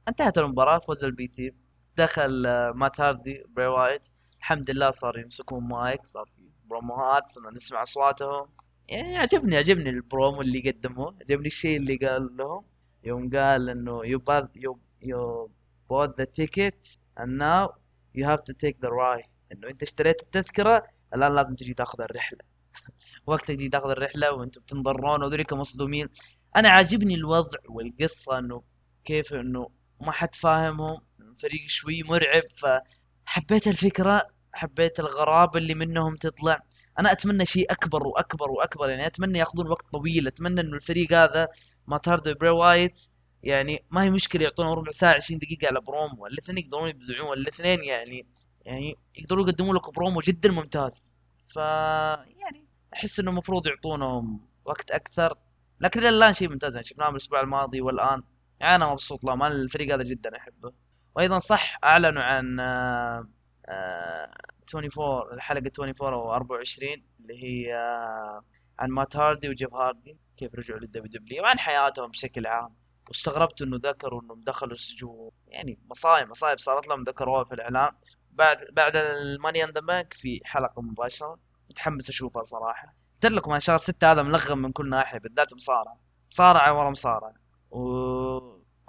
انتهت 0.07 0.37
المباراة 0.37 0.79
فوز 0.79 1.03
البي 1.03 1.27
تيم. 1.27 1.53
دخل 1.97 2.45
آه، 2.45 2.71
مات 2.71 3.01
هاردي 3.01 3.43
بري 3.49 3.67
وايت. 3.67 4.07
الحمد 4.39 4.71
لله 4.71 4.91
صار 4.91 5.19
يمسكون 5.19 5.63
مايك 5.63 6.05
صار 6.05 6.25
في 6.35 6.49
بروموهات 6.65 7.29
صرنا 7.29 7.51
نسمع 7.51 7.81
أصواتهم. 7.81 8.47
يعني 8.89 9.17
عجبني 9.17 9.57
عجبني 9.57 9.89
البرومو 9.89 10.41
اللي 10.41 10.71
قدموه. 10.71 11.15
عجبني 11.21 11.47
الشيء 11.47 11.77
اللي 11.77 11.95
قال 11.95 12.37
لهم. 12.37 12.65
يوم 13.03 13.29
قال 13.29 13.69
إنه 13.69 14.01
bought 14.17 14.49
you, 14.55 14.75
you 15.01 15.49
bought 15.89 16.15
the 16.15 16.25
ticket 16.25 16.97
and 17.19 17.37
now 17.37 17.69
you 18.15 18.25
have 18.25 18.43
to 18.43 18.53
take 18.53 18.77
the 18.81 18.89
ride. 18.89 19.29
إنه 19.51 19.67
أنت 19.69 19.83
اشتريت 19.83 20.21
التذكرة 20.21 20.83
الآن 21.15 21.35
لازم 21.35 21.55
تجي 21.55 21.73
تاخذ 21.73 22.01
الرحلة. 22.01 22.39
وقتك 23.27 23.47
تجي 23.47 23.69
تاخذ 23.69 23.89
الرحلة 23.89 24.31
وأنتم 24.33 24.61
بتنضرون 24.61 25.23
وذوليك 25.23 25.53
مصدومين. 25.53 26.09
أنا 26.55 26.69
عاجبني 26.69 27.15
الوضع 27.15 27.59
والقصة 27.69 28.39
إنه 28.39 28.63
كيف 29.05 29.33
إنه 29.33 29.69
ما 30.01 30.11
حد 30.11 30.35
فاهمهم 30.35 31.01
فريق 31.39 31.67
شوي 31.67 32.03
مرعب 32.03 32.43
فحبيت 32.57 33.67
الفكرة 33.67 34.27
حبيت 34.53 34.99
الغرابة 34.99 35.59
اللي 35.59 35.75
منهم 35.75 36.15
تطلع. 36.15 36.63
أنا 36.99 37.11
أتمنى 37.11 37.45
شيء 37.45 37.71
أكبر 37.71 38.07
وأكبر 38.07 38.51
وأكبر 38.51 38.89
يعني 38.89 39.07
أتمنى 39.07 39.39
يأخذون 39.39 39.67
وقت 39.67 39.85
طويل 39.93 40.27
أتمنى 40.27 40.61
إنه 40.61 40.75
الفريق 40.75 41.13
هذا 41.13 41.47
مات 41.87 41.97
هاردي 41.97 42.33
وبري 42.33 42.49
وايت 42.49 42.99
يعني 43.43 43.85
ما 43.91 44.03
هي 44.03 44.09
مشكلة 44.09 44.43
يعطونا 44.43 44.73
ربع 44.73 44.91
ساعة 44.91 45.13
20 45.13 45.39
دقيقة 45.39 45.67
على 45.67 45.81
برومو 45.81 46.27
الاثنين 46.27 46.57
يقدرون 46.57 46.89
يبدعون 46.89 47.37
الاثنين 47.37 47.83
يعني 47.83 48.27
يعني 48.65 48.95
يقدروا 49.15 49.47
يقدموا 49.47 49.73
لك 49.75 49.93
برومو 49.93 50.19
جدا 50.19 50.51
ممتاز. 50.51 51.17
ف 51.53 51.55
يعني 51.55 52.65
أحس 52.93 53.19
إنه 53.19 53.31
المفروض 53.31 53.67
يعطونهم 53.67 54.47
وقت 54.65 54.91
أكثر. 54.91 55.37
لكن 55.79 55.99
الآن 55.99 56.33
شيء 56.33 56.49
ممتاز 56.49 56.75
يعني 56.75 56.87
شفناه 56.87 57.09
الأسبوع 57.09 57.41
الماضي 57.41 57.81
والآن. 57.81 58.23
يعني 58.61 58.75
أنا 58.75 58.91
مبسوط 58.91 59.23
له 59.23 59.35
ما 59.35 59.47
الفريق 59.47 59.93
هذا 59.93 60.03
جدا 60.03 60.37
أحبه. 60.37 60.73
وأيضا 61.15 61.39
صح 61.39 61.77
أعلنوا 61.83 62.23
عن 62.23 62.59
آه 62.59 63.27
آه 63.69 64.33
24 64.75 65.33
الحلقة 65.33 65.71
24 65.79 66.13
أو 66.13 66.33
24 66.33 67.03
اللي 67.19 67.43
هي 67.43 67.75
آه 67.75 68.41
عن 68.79 68.89
مات 68.89 69.15
هاردي 69.15 69.49
وجيف 69.49 69.73
هاردي 69.73 70.17
كيف 70.37 70.55
رجعوا 70.55 70.79
للدبليو 70.79 71.11
دبليو. 71.21 71.43
وعن 71.43 71.59
حياتهم 71.59 72.11
بشكل 72.11 72.47
عام. 72.47 72.75
واستغربت 73.07 73.61
إنه 73.61 73.79
ذكروا 73.83 74.21
إنهم 74.21 74.41
دخلوا 74.41 74.73
السجون. 74.73 75.31
يعني 75.47 75.79
مصايب 75.89 76.29
مصايب 76.29 76.59
صارت 76.59 76.87
لهم 76.87 77.03
ذكروها 77.03 77.43
في 77.43 77.55
الإعلان. 77.55 77.91
بعد 78.31 78.57
بعد 78.73 78.95
الماني 78.95 79.63
إن 79.63 79.69
ذا 79.69 79.81
بانك 79.81 80.13
في 80.13 80.41
حلقة 80.43 80.81
مباشرة 80.81 81.39
متحمس 81.69 82.09
أشوفها 82.09 82.43
صراحة. 82.43 82.95
قلت 83.23 83.31
لكم 83.31 83.51
أنا 83.51 83.59
شهر 83.59 83.77
ستة 83.77 84.11
هذا 84.11 84.23
ملغم 84.23 84.57
من 84.57 84.71
كل 84.71 84.89
ناحية 84.89 85.19
بالذات 85.19 85.53
مصارعة. 85.53 85.99
مصارعة 86.31 86.79
ورا 86.79 86.89
مصارعة. 86.89 87.40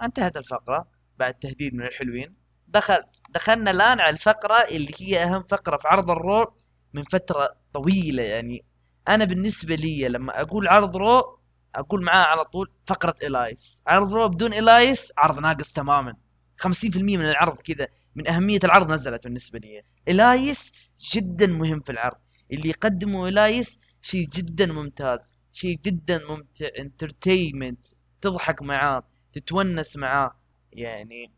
وانتهت 0.02 0.36
الفقرة 0.36 0.88
بعد 1.18 1.34
تهديد 1.34 1.74
من 1.74 1.82
الحلوين. 1.86 2.34
دخل 2.68 3.02
دخلنا 3.30 3.70
الآن 3.70 4.00
على 4.00 4.10
الفقرة 4.10 4.54
اللي 4.54 4.92
هي 5.00 5.22
أهم 5.24 5.42
فقرة 5.42 5.76
في 5.76 5.88
عرض 5.88 6.10
الرو 6.10 6.54
من 6.94 7.04
فترة 7.04 7.56
طويلة 7.74 8.22
يعني. 8.22 8.64
أنا 9.08 9.24
بالنسبة 9.24 9.74
لي 9.74 10.08
لما 10.08 10.40
أقول 10.40 10.68
عرض 10.68 10.96
رو 10.96 11.38
أقول 11.74 12.02
معاه 12.04 12.24
على 12.24 12.44
طول 12.44 12.72
فقرة 12.86 13.14
إلياس 13.22 13.82
عرض 13.86 14.14
رو 14.14 14.28
بدون 14.28 14.54
إلياس 14.54 15.12
عرض 15.18 15.38
ناقص 15.38 15.72
تماما. 15.72 16.16
50% 16.62 16.96
من 16.96 17.28
العرض 17.28 17.56
كذا 17.56 17.88
من 18.14 18.28
أهمية 18.28 18.58
العرض 18.64 18.92
نزلت 18.92 19.24
بالنسبة 19.24 19.58
لي. 19.58 19.82
إلياس 20.08 20.72
جدا 21.14 21.46
مهم 21.46 21.80
في 21.80 21.92
العرض. 21.92 22.16
اللي 22.52 22.68
يقدمه 22.68 23.28
إلياس 23.28 23.78
شيء 24.00 24.28
جدا 24.28 24.66
ممتاز 24.66 25.38
شيء 25.52 25.78
جدا 25.84 26.24
ممتع 26.28 26.66
entertainment 26.78 27.86
تضحك 28.20 28.62
معاه. 28.62 29.02
تتونس 29.32 29.96
معاه. 29.96 30.40
يعني 30.72 31.32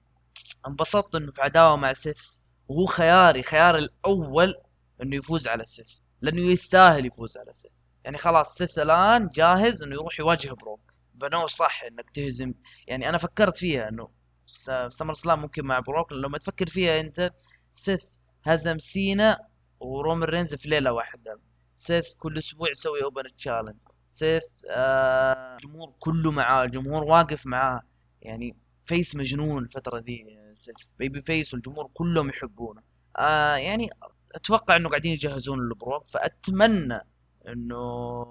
انبسطت 0.67 1.15
إنه 1.15 1.31
في 1.31 1.43
عداوة 1.43 1.77
مع 1.77 1.93
سيث. 1.93 2.23
وهو 2.69 2.87
خياري 2.87 3.43
خياري 3.43 3.79
الأول 3.79 4.55
إنه 5.03 5.17
يفوز 5.17 5.49
على 5.49 5.65
سيث. 5.65 5.99
لأنه 6.21 6.41
يستاهل 6.41 7.07
يفوز 7.07 7.37
على 7.37 7.53
سيث. 7.53 7.73
يعني 8.05 8.19
خلاص 8.19 8.55
سيث 8.55 8.79
الآن 8.79 9.29
جاهز 9.29 9.83
إنه 9.83 9.95
يروح 9.95 10.21
يواجه 10.21 10.53
بروك. 10.53 10.81
بنوه 11.15 11.47
صح 11.47 11.83
إنك 11.83 12.11
تهزم. 12.11 12.55
يعني 12.87 13.09
أنا 13.09 13.19
فكرت 13.19 13.57
فيها 13.57 13.89
إنه 13.89 14.09
SummerSlam 14.89 15.43
ممكن 15.43 15.65
مع 15.65 15.81
بروك. 15.81 16.13
لما 16.13 16.39
تفكر 16.39 16.67
فيها 16.67 17.01
أنت 17.01 17.33
سيث 17.73 18.17
هزم 18.45 18.79
سينا 18.79 19.39
ورومن 19.81 20.25
رينز 20.25 20.55
في 20.55 20.69
ليلة 20.69 20.93
واحدة. 20.93 21.41
سيث 21.77 22.15
كل 22.15 22.39
أسبوع 22.39 22.71
يسوي 22.71 23.03
open 23.05 23.37
challenge 23.37 23.77
سيث 24.07 24.45
آه 24.71 25.57
الجمهور 25.57 25.95
كله 25.99 26.33
معاه 26.33 26.65
الجمهور 26.65 27.05
واقف 27.05 27.47
معاه. 27.47 27.83
يعني 28.23 28.57
face 28.85 29.17
مجنون 29.17 29.63
الفترة 29.65 29.99
ذي 29.99 30.39
سيث 30.53 30.75
babyface 30.99 31.55
والجمهور 31.55 31.91
كلهم 31.95 32.29
يحبونه. 32.29 32.83
آه 33.17 33.57
يعني 33.57 33.91
أتوقع 34.35 34.77
إنه 34.77 34.89
قاعدين 34.89 35.13
يجهزون 35.13 35.69
لبروك 35.69 36.09
فأتمنى 36.09 37.01
إنه 37.49 38.27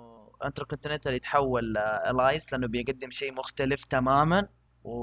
انتر 0.45 0.63
كونتيننتال 0.63 1.13
يتحول 1.13 1.73
لالايس 1.73 2.53
لأنه 2.53 2.67
بيقدم 2.67 3.11
شيء 3.11 3.33
مختلف 3.33 3.83
تماما. 3.83 4.47
و... 4.83 4.93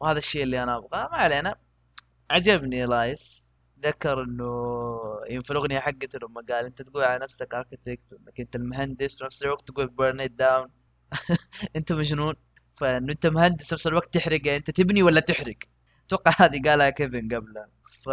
وهذا 0.00 0.18
الشيء 0.18 0.42
اللي 0.42 0.62
أنا 0.62 0.76
أبغاه. 0.76 1.08
ما 1.08 1.16
علينا. 1.16 1.54
عجبني 2.30 2.84
الايس 2.84 3.46
ذكر 3.84 4.22
انه 4.22 4.60
في 5.44 5.50
الاغنية 5.50 5.80
حقته 5.80 6.18
لما 6.22 6.42
قال 6.48 6.64
انت 6.64 6.82
تقول 6.82 7.02
على 7.04 7.18
نفسك 7.24 7.54
architect 7.54 8.12
انك 8.12 8.40
انت 8.40 8.56
المهندس 8.56 9.18
في 9.18 9.24
نفس 9.24 9.42
الوقت 9.42 9.68
تقول 9.68 9.88
burn 9.88 10.28
down 10.36 10.68
انت 11.76 11.92
مجنون؟ 11.92 12.34
فإنه 12.74 13.12
انت 13.12 13.26
مهندس 13.26 13.68
في 13.68 13.74
نفس 13.74 13.86
الوقت 13.86 14.14
تحرق. 14.14 14.48
انت 14.48 14.70
تبني 14.70 15.02
ولا 15.02 15.20
تحرق؟ 15.20 15.56
أتوقع 16.06 16.32
هذه 16.38 16.62
قالها 16.68 16.90
كيفن 16.90 17.28
قبله. 17.34 17.66
ف 17.84 18.08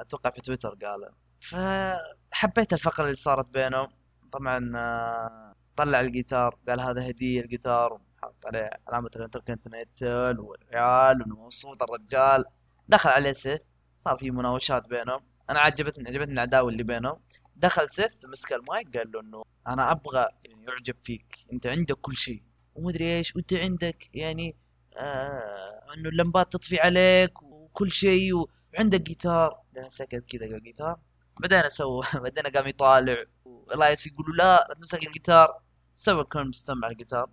أتوقع 0.00 0.30
في 0.30 0.40
تويتر 0.40 0.68
قالها. 0.82 1.14
فحبيت 1.40 2.72
الفقرة 2.72 3.04
اللي 3.04 3.14
صارت 3.14 3.46
بينهم. 3.46 3.88
طبعا 4.32 4.72
آه، 4.76 5.54
طلع 5.76 6.00
الجيتار 6.00 6.58
قال 6.68 6.80
هذا 6.80 7.10
هدية 7.10 7.40
الجيتار 7.40 8.00
حط 8.22 8.46
عليه 8.46 8.70
علامة 8.88 9.10
الانتركونتيننتال 9.16 10.40
والريال 10.40 11.22
وانه 11.22 11.44
مبسوط 11.44 11.82
الرجال. 11.82 12.44
دخل 12.88 13.10
عليه 13.10 13.32
سيث 13.32 13.60
صار 14.04 14.16
في 14.18 14.30
مناوشات 14.30 14.88
بينهم. 14.88 15.20
أنا 15.50 15.60
عجبتني 15.60 16.08
عجبتني 16.08 16.32
العداوة 16.32 16.68
اللي 16.68 16.82
بينهم. 16.82 17.20
دخل 17.56 17.88
سيث 17.88 18.24
مسك 18.24 18.52
المايك 18.52 18.96
قال 18.96 19.12
له 19.12 19.20
إنه 19.20 19.44
أنا 19.66 19.90
أبغى 19.90 20.28
يعني 20.44 20.64
يعجب 20.68 20.98
فيك. 20.98 21.36
أنت 21.52 21.66
عندك 21.66 21.94
كل 21.94 22.16
شيء. 22.16 22.42
ومدري 22.74 23.16
إيش 23.16 23.36
وأنت 23.36 23.52
عندك 23.54 24.10
يعني 24.14 24.56
آه 24.96 25.80
إنه 25.96 26.08
اللمبات 26.08 26.52
تطفي 26.52 26.80
عليك 26.80 27.42
وكل 27.42 27.90
شيء 27.90 28.32
وعندك 28.74 29.00
جيتار 29.02 29.60
بعدين 29.72 29.90
سكت 29.90 30.24
كذا 30.28 30.46
قال 30.46 30.62
جيتار 30.62 30.98
بعدين 31.40 31.68
سوى 31.68 32.02
بعدين 32.22 32.44
قام 32.46 32.66
يطالع. 32.66 33.24
والايس 33.44 34.06
يقولوا 34.06 34.34
لا 34.34 34.66
لا 34.68 34.74
تمسك 34.74 35.06
الجيتار 35.06 35.62
سوى 35.96 36.24
كان 36.24 36.48
مستمع 36.48 36.88
الجيتار 36.88 37.30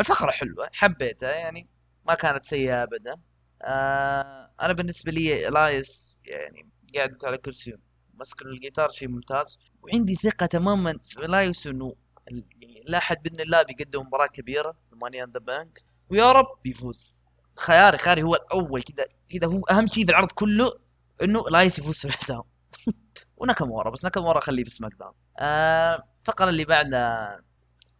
الفقرة 0.00 0.30
حلوة 0.30 0.70
حبيتها 0.72 1.32
يعني. 1.32 1.68
ما 2.06 2.14
كانت 2.14 2.44
سيئة 2.44 2.82
ابدا. 2.82 3.16
آه 3.62 4.50
أنا 4.60 4.72
بالنسبة 4.72 5.12
لي 5.12 5.48
الايس 5.48 6.20
يعني 6.24 6.68
قاعدة 6.94 7.18
على 7.24 7.38
كرسي 7.38 7.76
مسك 8.14 8.42
الجيتار 8.42 8.88
شيء 8.88 9.08
ممتاز. 9.08 9.58
وعندي 9.82 10.14
ثقة 10.14 10.46
تماما 10.46 10.98
في 11.02 11.24
الايس 11.24 11.66
إنه 11.66 11.94
يعني 12.30 12.82
لا 12.86 12.98
أحد 12.98 13.22
بإذن 13.22 13.40
الله 13.40 13.62
بيقدم 13.62 14.00
مباراة 14.00 14.26
كبيرة 14.26 14.72
في 14.90 14.96
Money 15.02 15.24
in 15.24 15.30
the 15.30 15.40
Bank. 15.40 15.84
ويا 16.10 16.32
رب 16.32 16.46
بيفوز 16.64 17.18
خياري 17.56 17.98
خياري 17.98 18.22
هو 18.22 18.34
الأول 18.34 18.82
كذا 18.82 19.06
كذا 19.28 19.46
هو 19.46 19.60
أهم 19.70 19.88
شيء 19.88 20.04
في 20.04 20.10
العرض 20.10 20.32
كله 20.32 20.72
إنه 21.22 21.44
لايس 21.50 21.78
يفوز 21.78 21.96
في 21.98 22.04
الحساب 22.04 22.44
وناكامورا 23.36 23.90
بس 23.90 24.04
ناكامورا 24.04 24.40
خليه 24.40 24.64
في 24.64 24.70
SmackDown. 24.70 25.12
آه 25.38 26.04
الفقره 26.20 26.48
اللي 26.48 26.64
بعدها 26.64 27.40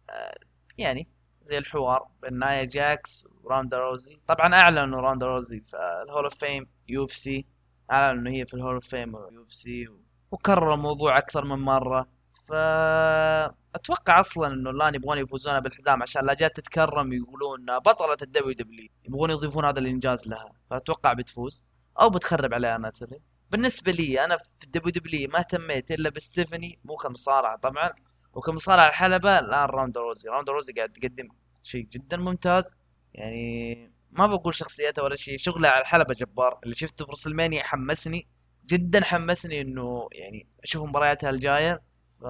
آه 0.09 0.37
يعني 0.77 1.07
زي 1.49 1.57
الحوار 1.57 2.07
بين 2.21 2.33
نايا 2.39 2.63
جاكس 2.63 3.27
وراوندا 3.43 3.77
روزي. 3.77 4.19
طبعا 4.27 4.55
أعلنوا 4.55 5.01
راوندا 5.01 5.25
روزي 5.25 5.59
في 5.61 5.77
ال 6.05 6.09
Hall 6.09 6.23
of 6.23 6.35
Fame 6.35 6.67
UFC. 6.87 7.45
أعلنوا 7.91 8.21
إنه 8.21 8.31
هي 8.31 8.45
في 8.45 8.53
ال 8.53 8.57
Hall 8.57 8.73
of 8.73 8.87
Fame 8.87 9.15
UFC 9.15 9.87
وكرروا 10.31 10.73
الموضوع 10.73 11.17
أكثر 11.17 11.45
من 11.45 11.59
مرة. 11.59 12.07
فاتوقع 12.47 14.19
أصلا 14.19 14.47
إنه 14.47 14.69
الآن 14.69 14.95
يبغون 14.95 15.17
يفوزون 15.17 15.59
بالحزام 15.59 16.01
عشان 16.01 16.25
لا 16.25 16.33
جات 16.33 16.55
تتكرم 16.57 17.13
يقولون 17.13 17.79
بطلة 17.79 18.17
ال 18.21 18.53
WW 18.53 18.89
يبغون 19.05 19.29
يضيفون 19.29 19.65
هذا 19.65 19.79
الإنجاز 19.79 20.27
لها. 20.27 20.53
فأتوقع 20.69 21.13
بتفوز. 21.13 21.65
أو 22.01 22.09
بتخرب 22.09 22.53
عليها 22.53 22.77
ناتالي 22.77 23.19
بالنسبة 23.51 23.91
لي 23.91 24.25
أنا 24.25 24.37
في 24.37 24.63
ال 24.63 24.91
WW 24.91 25.29
ما 25.29 25.39
اهتميت 25.39 25.91
إلا 25.91 26.09
بستيفاني 26.09 26.79
مو 26.85 26.95
كمصارعه 26.95 27.57
طبعا. 27.57 27.89
وكمصارعه 28.33 28.87
الحلبة 28.87 29.39
الآن 29.39 29.65
راوندا 29.65 30.01
روزي. 30.01 30.29
راوندا 30.29 30.51
روزي 30.53 30.73
قاعد 30.73 30.89
تقدم 30.89 31.29
شيء 31.63 31.85
جدا 31.85 32.17
ممتاز. 32.17 32.79
يعني 33.13 33.91
ما 34.11 34.27
بقول 34.27 34.55
شخصيتها 34.55 35.01
ولا 35.01 35.15
شيء 35.15 35.37
شغلها 35.37 35.71
على 35.71 35.81
الحلبة 35.81 36.13
جبار. 36.13 36.59
اللي 36.63 36.75
شفته 36.75 37.05
في 37.05 37.11
رسلمانيا 37.11 37.63
حمسني 37.63 38.27
جدا 38.65 39.03
حمسني 39.03 39.61
إنه 39.61 40.09
يعني 40.11 40.47
أشوف 40.63 40.87
مبارياتها 40.87 41.29
الجاية. 41.29 41.81
ف 42.21 42.23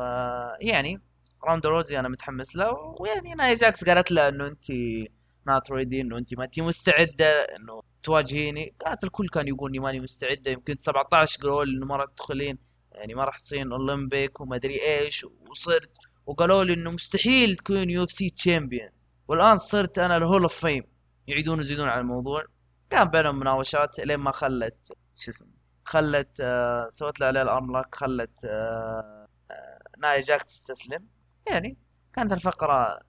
يعني 0.62 1.02
راوندا 1.44 1.66
روزي 1.66 2.00
أنا 2.00 2.10
متحمس 2.10 2.56
له. 2.56 2.96
ويعني 3.00 3.34
نايا 3.34 3.56
جاكس 3.56 3.84
قالت 3.90 4.12
له 4.12 4.28
إنه 4.28 4.48
انت 4.48 4.72
not 5.48 5.72
ready 5.72 6.02
إنه 6.02 6.18
انت 6.18 6.34
ما 6.34 6.44
انت 6.44 6.60
مستعدة 6.60 7.42
إنه 7.44 7.82
تواجهيني. 8.04 8.76
قالت 8.86 9.04
الكل 9.04 9.30
كان 9.30 9.48
يقول 9.48 9.70
إني 9.70 9.80
ماني 9.80 10.00
مستعدة. 10.00 10.52
يمكن 10.52 10.76
17 10.78 11.42
قالوا 11.42 11.66
لي 11.66 11.78
إنه 11.78 11.86
ما 11.86 11.96
راح 11.96 12.06
تدخلين. 12.16 12.69
يعني 13.00 13.14
ما 13.14 13.24
راح 13.24 13.38
تصير 13.38 13.72
أولمبيك 13.72 14.42
وما 14.42 14.56
أدري 14.56 14.82
إيش 14.84 15.26
وصرت 15.50 15.98
وقالوا 16.26 16.64
لي 16.64 16.74
إنه 16.74 16.92
مستحيل 16.92 17.58
تكون 17.58 17.90
UFC 17.90 18.30
champion 18.30 18.90
والآن 19.28 19.58
صرت 19.58 20.00
أنا 20.00 20.18
ال 20.18 20.23
Hall 20.23 20.42
of 20.42 20.66
Fame 20.66 20.84
يعيدون 21.28 21.60
يزيدون 21.60 21.88
على 21.88 22.02
الموضوع. 22.02 22.44
كان 22.90 23.08
بينهم 23.08 23.40
مناوشات 23.40 24.00
لين 24.00 24.18
ما 24.18 24.32
خلت 24.32 24.88
شو 25.16 25.32
اسمه 25.32 25.50
خلت 25.86 26.38
آه 26.42 26.90
سوت 26.92 27.20
له 27.20 27.28
عليه 27.28 27.42
ال 27.42 27.49
armlock 27.49 27.96
خلت 27.96 28.46
آه 28.46 29.28
آه 29.52 29.80
نايا 29.98 30.22
جاكس 30.22 30.44
تستسلم. 30.44 31.08
يعني 31.48 31.78
كانت 32.14 32.32
الفقرة 32.32 33.00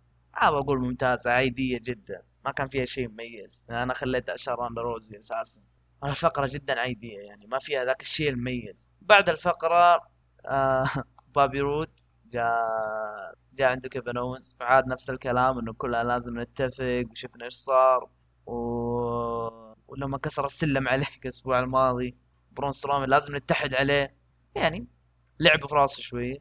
ما 0.43 0.51
بقول 0.51 0.81
ممتازة 0.81 1.31
عادية 1.31 1.79
جدا. 1.83 2.23
ما 2.45 2.53
كان 2.53 2.69
فيها 2.69 2.85
شيء 2.85 3.09
مميز. 3.09 3.67
أنا 3.71 3.95
خليت 3.95 4.49
راوندا 4.49 4.83
روزي 4.83 5.19
أساسا. 5.19 5.63
الفقره 6.05 6.47
جدا 6.47 6.81
عادية 6.81 7.19
يعني 7.19 7.47
ما 7.47 7.59
فيها 7.59 7.85
ذاك 7.85 8.03
الشيء 8.03 8.31
المميز. 8.31 8.91
بعد 9.01 9.29
الفقرة 9.29 10.01
آه 10.47 10.87
بابي 11.35 11.61
رود 11.61 11.91
جاء 12.27 13.35
جاء 13.53 13.71
عنده 13.71 13.89
كيفن 13.89 14.17
اونز 14.17 14.57
وعاد 14.61 14.87
نفس 14.87 15.11
الكلام 15.11 15.59
إنه 15.59 15.73
كلنا 15.73 16.05
لازم 16.05 16.41
نتفق 16.41 17.05
وشفنا 17.11 17.45
إيش 17.45 17.55
صار. 17.55 18.11
و... 18.47 18.55
ولما 19.89 20.19
كسر 20.19 20.47
السلم 20.47 20.89
عليك 20.89 21.19
الأسبوع 21.25 21.61
الماضي 21.61 22.17
برون 22.53 22.73
سترومن 22.73 23.09
لازم 23.09 23.37
نتحد 23.37 23.75
عليه. 23.75 24.17
يعني 24.55 24.87
لعب 25.41 25.67
في 25.67 25.75
راسه 25.75 26.03
شوية 26.03 26.39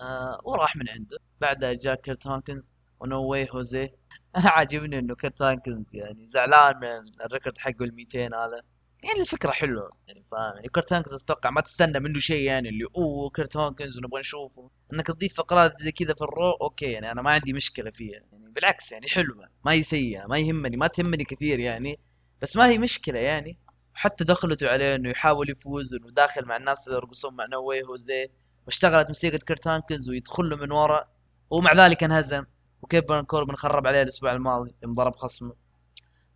آه 0.00 0.40
وراح 0.44 0.76
من 0.76 0.88
عنده. 0.88 1.18
بعدها 1.40 1.72
جاء 1.72 1.94
كيرت 1.94 2.26
هوكنز 2.26 2.76
ونو 3.00 3.22
واي 3.22 3.48
هوزي 3.50 3.92
أنا 4.38 4.50
عاجبني 4.56 4.98
إنه 4.98 5.14
كيرت 5.14 5.42
هوكنز 5.42 5.96
يعني 5.96 6.22
زعلان 6.28 6.76
من 6.80 7.24
ال 7.24 7.29
record 7.29 7.58
حقه 7.58 7.84
ال 7.84 7.94
200 7.94 8.26
هذا. 8.26 8.62
يعني 9.04 9.20
الفكرة 9.20 9.50
حلوة 9.50 9.90
يعني 10.08 10.24
فاهم؟ 10.30 10.54
يعني 10.54 10.68
كرت 10.68 10.92
هوكنز 10.92 11.22
أتوقع 11.22 11.50
ما 11.50 11.60
تستنى 11.60 12.00
منه 12.00 12.18
شيء 12.18 12.42
يعني 12.42 12.68
اللي 12.68 12.84
أوه 12.96 13.30
كرت 13.30 13.56
هوكنز 13.56 13.98
ونبغى 13.98 14.20
نشوفه. 14.20 14.70
إنك 14.92 15.06
تضيف 15.06 15.34
فقرات 15.34 15.82
زي 15.82 15.92
كذا 15.92 16.14
في 16.14 16.22
ال 16.22 16.29
Raw 16.29 16.52
okay 16.52 16.86
يعني 16.86 17.12
أنا 17.12 17.22
ما 17.22 17.30
عندي 17.30 17.52
مشكلة 17.52 17.90
فيها. 17.90 18.20
يعني 18.32 18.48
بالعكس 18.48 18.92
يعني 18.92 19.08
حلوة 19.08 19.48
ما 19.64 19.72
هي 19.72 19.82
سيئة 19.82 20.26
ما 20.26 20.38
يهمني 20.38 20.76
ما 20.76 20.86
تهمني 20.86 21.24
كثير 21.24 21.60
يعني 21.60 21.98
بس 22.42 22.56
ما 22.56 22.66
هي 22.68 22.78
مشكلة 22.78 23.18
يعني. 23.18 23.58
حتى 23.94 24.24
دخلته 24.24 24.68
عليه 24.68 24.94
إنه 24.94 25.10
يحاول 25.10 25.50
يفوز 25.50 25.94
إنه 25.94 26.10
داخل 26.10 26.44
مع 26.44 26.56
الناس 26.56 26.86
اللي 26.86 26.96
يرقصون 26.98 27.34
مع 27.34 27.46
نو 27.46 27.64
واي 27.64 27.82
هوزي 27.82 28.28
واشتغلت 28.66 29.08
موسيقى 29.08 29.38
كرت 29.38 29.68
هوكنز 29.68 30.10
ويدخل 30.10 30.48
له 30.50 30.56
من 30.56 30.72
ورا 30.72 31.08
ومع 31.50 31.72
ذلك 31.74 32.04
انهزم. 32.04 32.44
وكيف 32.82 33.04
بارن 33.04 33.24
كوربن 33.24 33.56
خرب 33.56 33.86
عليه 33.86 34.02
الأسبوع 34.02 34.32
الماضي 34.32 34.74
يوم 34.82 34.92
ضرب 34.92 35.16
خصمه. 35.16 35.54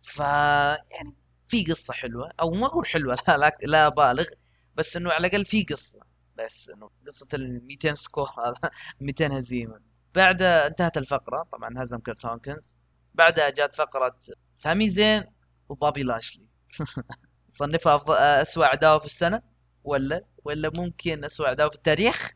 ف 0.03 0.19
يعني 0.19 1.15
في 1.47 1.65
قصة 1.65 1.93
حلوة 1.93 2.31
أو 2.41 2.51
ما 2.51 2.65
أقول 2.67 2.87
حلوة 2.87 3.17
لا 3.29 3.37
لا, 3.37 3.57
لا 3.63 3.89
بالغ 3.89 4.25
بس 4.75 4.97
إنه 4.97 5.11
على 5.13 5.27
الأقل 5.27 5.45
في 5.45 5.63
قصة. 5.63 5.99
بس 6.37 6.69
إنه 6.69 6.89
قصة 7.07 7.27
ال 7.33 7.67
200 7.67 7.93
score 7.93 8.29
هذا 8.45 8.71
200 9.01 9.33
هزيمة. 9.33 9.79
بعد 10.15 10.41
انتهت 10.41 10.97
الفقرة 10.97 11.43
طبعا 11.51 11.69
هزم 11.83 11.99
كيرت 11.99 12.25
هوكنز 12.25 12.79
بعدها 13.15 13.49
جات 13.49 13.73
فقرة 13.75 14.17
سامي 14.55 14.89
زين 14.89 15.23
وبوبي 15.69 16.03
لاشلي. 16.03 16.47
صنفها 17.49 17.95
افضل 17.95 18.15
اسوء 18.17 18.65
عداوة 18.65 18.99
في 18.99 19.05
السنة 19.05 19.41
ولا 19.83 20.25
ولا 20.45 20.71
ممكن 20.77 21.23
اسوء 21.25 21.47
عداوة 21.49 21.69
في 21.69 21.75
التاريخ؟ 21.75 22.33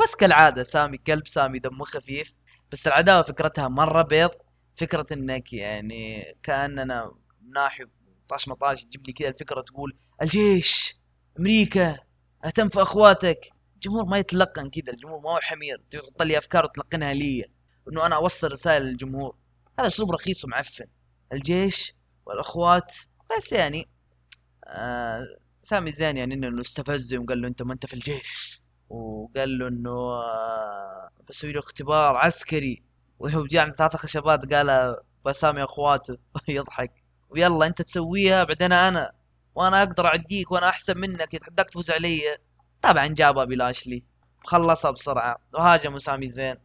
بس 0.00 0.16
كالعادة 0.16 0.62
سامي 0.62 0.98
كلب 0.98 1.28
سامي 1.28 1.58
دمه 1.58 1.84
خفيف. 1.84 2.34
بس 2.72 2.86
العداوة 2.86 3.22
فكرتها 3.22 3.68
مرة 3.68 4.02
بيض 4.02 4.30
فكرة 4.76 5.06
إنك 5.12 5.52
يعني 5.52 6.34
كأننا 6.42 7.14
ناحي 7.54 7.84
طاش 8.28 8.48
مطاش 8.48 8.84
تجيب 8.84 9.06
لي 9.06 9.12
كذا 9.12 9.28
الفكرة 9.28 9.60
تقول 9.60 9.96
الجيش 10.22 10.96
أمريكا 11.38 11.98
أهتم 12.44 12.68
في 12.68 12.82
أخواتك. 12.82 13.50
الجمهور 13.74 14.04
ما 14.04 14.18
يتلقن 14.18 14.70
كذا 14.70 14.92
الجمهور 14.92 15.20
ما 15.20 15.30
هو 15.30 15.38
حمير 15.40 15.82
تحط 15.90 16.22
لي 16.22 16.38
أفكار 16.38 16.64
وتلقنها 16.64 17.14
لي. 17.14 17.44
إنه 17.88 18.06
أنا 18.06 18.16
أوصل 18.16 18.52
رسائل 18.52 18.82
للجمهور. 18.82 19.36
هذا 19.78 19.88
أسلوب 19.88 20.10
رخيص 20.10 20.44
ومعفن. 20.44 20.86
الجيش 21.32 21.94
والأخوات 22.26 22.92
بس 23.38 23.52
يعني 23.52 23.88
آه 24.66 25.24
سامي 25.62 25.90
زين 25.92 26.16
يعني 26.16 26.34
إنه 26.34 26.60
استفزه 26.60 27.18
وقال 27.18 27.42
له 27.42 27.48
أنت 27.48 27.62
ما 27.62 27.72
أنت 27.72 27.86
في 27.86 27.94
الجيش. 27.94 28.61
وقال 28.92 29.58
له 29.58 29.68
إنه 29.68 29.90
آه 29.90 31.10
بسوي 31.28 31.52
له 31.52 31.60
اختبار 31.60 32.16
عسكري. 32.16 32.82
ويوم 33.18 33.46
جاء 33.46 33.62
عند 33.64 33.74
ثلاث 33.74 33.96
خشبات 33.96 34.54
قال 34.54 34.96
بسامي 35.26 35.64
أخواته. 35.64 36.18
يضحك. 36.48 36.92
ويلا 37.30 37.66
أنت 37.66 37.82
تسويها 37.82 38.44
بعدين 38.44 38.72
أنا 38.72 39.12
وأنا 39.54 39.82
أقدر 39.82 40.06
أعديك 40.06 40.50
وأنا 40.52 40.68
أحسن 40.68 40.98
منك 40.98 41.34
يتحداك 41.34 41.70
تفوز 41.70 41.90
علي. 41.90 42.38
طبعا 42.82 43.06
جابها 43.06 43.44
بلاشلي 43.44 44.04
خلصها 44.44 44.90
بسرعة. 44.90 45.38
وهاجم 45.54 45.98
سامي 45.98 46.28
زين. 46.28 46.56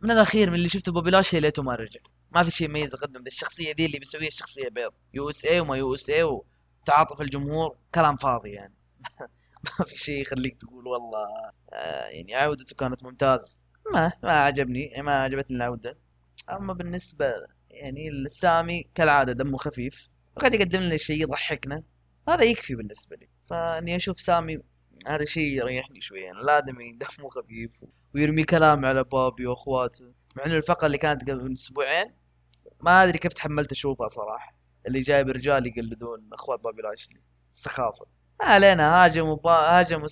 من 0.00 0.10
الأخير 0.10 0.50
من 0.50 0.54
اللي 0.56 0.68
شفته 0.68 0.92
بوبي 0.92 1.10
لاشلي 1.10 1.40
ليته 1.40 1.62
ما 1.62 1.74
رجع. 1.74 2.00
ما 2.30 2.42
في 2.42 2.50
شيء 2.50 2.68
يميز 2.68 2.94
قدم 2.94 3.26
الشخصية 3.26 3.72
دي 3.72 3.86
اللي 3.86 3.98
بيسويها 3.98 4.28
الشخصية 4.28 4.68
بيض. 4.68 4.92
يو 5.14 5.30
إس 5.30 5.44
اي 5.44 5.60
وما 5.60 5.76
يو 5.76 5.94
إس 5.94 6.10
اي 6.10 6.22
وتعاطف 6.22 7.20
الجمهور. 7.20 7.76
كلام 7.94 8.16
فاضي 8.16 8.50
يعني. 8.50 8.74
ما 9.78 9.84
في 9.84 9.96
شيء 9.96 10.22
يخليك 10.22 10.56
تقول 10.60 10.86
والله 10.86 11.28
آه 11.72 12.06
يعني 12.06 12.34
عودته 12.34 12.76
كانت 12.76 13.02
ممتازة. 13.02 13.56
ما 13.94 14.12
ما 14.22 14.30
عجبني 14.30 14.92
ما 14.98 15.22
عجبتني 15.22 15.56
العودة. 15.56 15.98
أما 16.50 16.72
بالنسبة 16.72 17.26
يعني 17.70 18.10
لسامي 18.10 18.90
كالعادة 18.94 19.32
دمه 19.32 19.56
خفيف 19.56 20.08
وقاعد 20.36 20.54
يقدم 20.54 20.80
لنا 20.80 20.96
شيء 20.96 21.22
يضحكنا. 21.22 21.82
هذا 22.28 22.44
يكفي 22.44 22.74
بالنسبة 22.74 23.16
لي. 23.16 23.28
فأني 23.48 23.96
أشوف 23.96 24.20
سامي 24.20 24.58
هذا 25.06 25.24
شيء 25.24 25.52
يريحني 25.52 26.00
شوي 26.00 26.20
يعني 26.20 26.38
الادمي 26.38 26.92
دمه 26.92 27.28
خفيف 27.28 27.70
ويرمي 28.14 28.44
كلام 28.44 28.84
على 28.84 29.04
بابي 29.04 29.46
وأخواته. 29.46 30.12
مع 30.36 30.44
إنه 30.46 30.56
الفقرة 30.56 30.86
اللي 30.86 30.98
كانت 30.98 31.30
قبل 31.30 31.52
أسبوعين 31.52 32.14
ما 32.80 33.04
أدري 33.04 33.18
كيف 33.18 33.32
تحملت 33.32 33.72
أشوفها 33.72 34.08
صراحة. 34.08 34.56
اللي 34.86 35.00
جايب 35.00 35.28
رجال 35.28 35.66
يقلدون 35.66 36.28
أخوات 36.32 36.60
بابي 36.60 36.82
لاشلي. 36.82 37.20
السخافه 37.50 38.06
ما 38.06 38.21
علينا 38.42 39.04
هاجموا 39.04 39.36
با... 39.36 39.52
هاجموا 39.52 40.06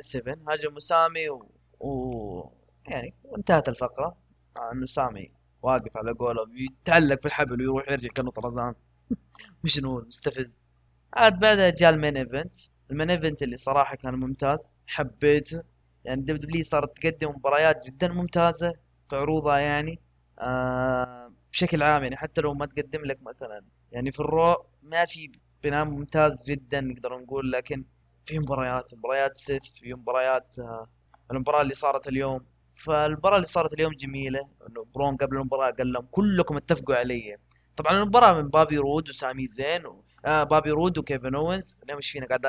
كيفن 0.00 0.48
هاجموا 0.48 0.78
سامي 0.78 1.28
و... 1.30 1.50
و... 1.80 2.52
يعني 2.88 3.14
وانتهت 3.24 3.68
الفقرة. 3.68 4.16
مع 4.58 4.72
إنه 4.72 4.86
سامي 4.86 5.32
واقف 5.62 5.96
على 5.96 6.12
قوله 6.12 6.46
يتعلق 6.54 7.20
في 7.20 7.26
الحبل 7.26 7.60
ويروح 7.60 7.90
يرجع 7.90 8.08
كانه 8.08 8.30
طرزان 8.30 8.74
مجنون 9.64 10.06
مستفز. 10.06 10.72
عاد 11.14 11.40
بعدها 11.40 11.70
جاء 11.70 11.90
ال 11.90 11.95
main 11.95 12.16
event. 12.16 12.56
ال 12.90 12.94
main 12.94 13.10
event 13.10 13.42
اللي 13.42 13.56
صراحة 13.56 13.96
كان 13.96 14.14
ممتاز. 14.14 14.82
حبيته 14.86 15.62
يعني 16.04 16.22
WWE 16.22 16.64
صارت 16.64 16.98
تقدم 16.98 17.30
مباريات 17.30 17.86
جدا 17.86 18.08
ممتازة 18.08 18.74
في 19.08 19.16
عروضها 19.16 19.58
يعني. 19.58 20.00
آه 20.38 21.32
بشكل 21.52 21.82
عام 21.82 22.02
يعني 22.02 22.16
حتى 22.16 22.40
لو 22.40 22.54
ما 22.54 22.66
تقدم 22.66 23.04
لك 23.04 23.18
مثلا 23.22 23.64
يعني 23.92 24.10
في 24.10 24.20
ال 24.20 24.32
Raw 24.32 24.66
ما 24.82 25.04
في 25.04 25.32
بناء 25.64 25.84
ممتاز 25.84 26.50
جدا 26.50 26.80
نقدر 26.80 27.18
نقول 27.18 27.52
لكن 27.52 27.84
في 28.26 28.38
مباريات 28.38 28.94
مباريات 28.94 29.38
سيث 29.38 29.62
في 29.62 29.94
مباريات 29.94 30.58
آه 30.58 30.88
المباراة 31.30 31.62
اللي 31.62 31.74
صارت 31.74 32.08
اليوم. 32.08 32.46
فالمباراة 32.76 33.36
اللي 33.36 33.46
صارت 33.46 33.72
اليوم 33.72 33.92
جميلة 33.92 34.48
إنه 34.68 34.86
برون 34.94 35.16
قبل 35.16 35.36
المباراة 35.36 35.70
قال 35.70 35.92
لهم 35.92 36.06
كلكم 36.10 36.56
اتفقوا 36.56 36.94
علي. 36.94 37.36
طبعا 37.76 37.92
المباراة 38.02 38.32
من 38.32 38.48
بابي 38.48 38.78
رود 38.78 39.08
وسامي 39.08 39.46
زين 39.46 39.86
و... 39.86 40.04
آه 40.24 40.44
بابي 40.44 40.70
رود 40.70 40.98
وكيفن 40.98 41.34
أوينز. 41.34 41.78
اليوم 41.82 41.98
إيش 41.98 42.10
فينا 42.10 42.26
قاعد 42.26 42.46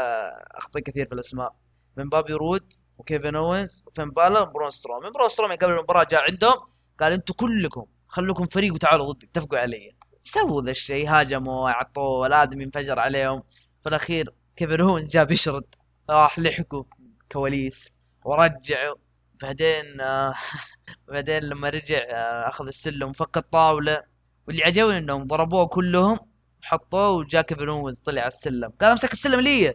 اخطي 0.52 0.82
كثير 0.82 1.06
في 1.06 1.14
الأسماء. 1.14 1.56
من 1.98 2.10
بابي 2.10 2.34
رود 2.34 2.74
وكيفن 2.98 3.36
أوينز 3.36 3.84
وفين 3.88 4.12
بالا 4.12 4.40
وبرون 4.40 4.70
ستروم. 4.70 5.12
برون 5.12 5.30
ستروم 5.30 5.52
قبل 5.52 5.74
المباراة 5.74 6.08
جاء 6.12 6.22
عندهم 6.32 6.58
قال 7.00 7.14
أنتم 7.14 7.34
كلكم 7.34 7.86
خلوكم 8.08 8.46
فريق 8.46 8.74
وتعالوا 8.74 9.14
ضدي 9.14 9.26
اتفقوا 9.26 9.60
علي. 9.60 9.95
سووا 10.26 10.62
ذا 10.62 10.72
الشيء 10.72 11.10
هاجموا 11.10 11.70
عطوا 11.70 12.28
الادمي 12.28 12.64
انفجر 12.64 13.00
عليهم. 13.00 13.42
في 13.84 13.90
الأخير 13.90 14.34
اوينز 14.62 15.12
جاب 15.12 15.32
يشرد 15.32 15.76
راح 16.10 16.40
لحقوا 16.40 16.84
كواليس 17.32 17.94
ورجعوا. 18.26 18.96
بعدين 19.42 20.02
آه 20.02 20.34
بعدين 21.08 21.44
لما 21.44 21.70
رجع 21.70 21.98
آه 22.10 22.50
أخذ 22.50 22.68
السلم 22.68 23.10
وفك 23.10 23.38
الطاولة 23.38 24.04
واللي 24.48 24.64
عجبني 24.64 24.98
إنهم 24.98 25.24
ضربوه 25.28 25.68
كلهم 25.68 26.20
حطوه 26.62 27.10
وجا 27.12 27.42
كيفن 27.42 27.70
اوينز 27.70 28.00
طلع 28.02 28.22
على 28.22 28.28
السلم. 28.28 28.70
قال 28.82 28.92
أمسك 28.92 29.14
السلم 29.14 29.40
لي! 29.40 29.62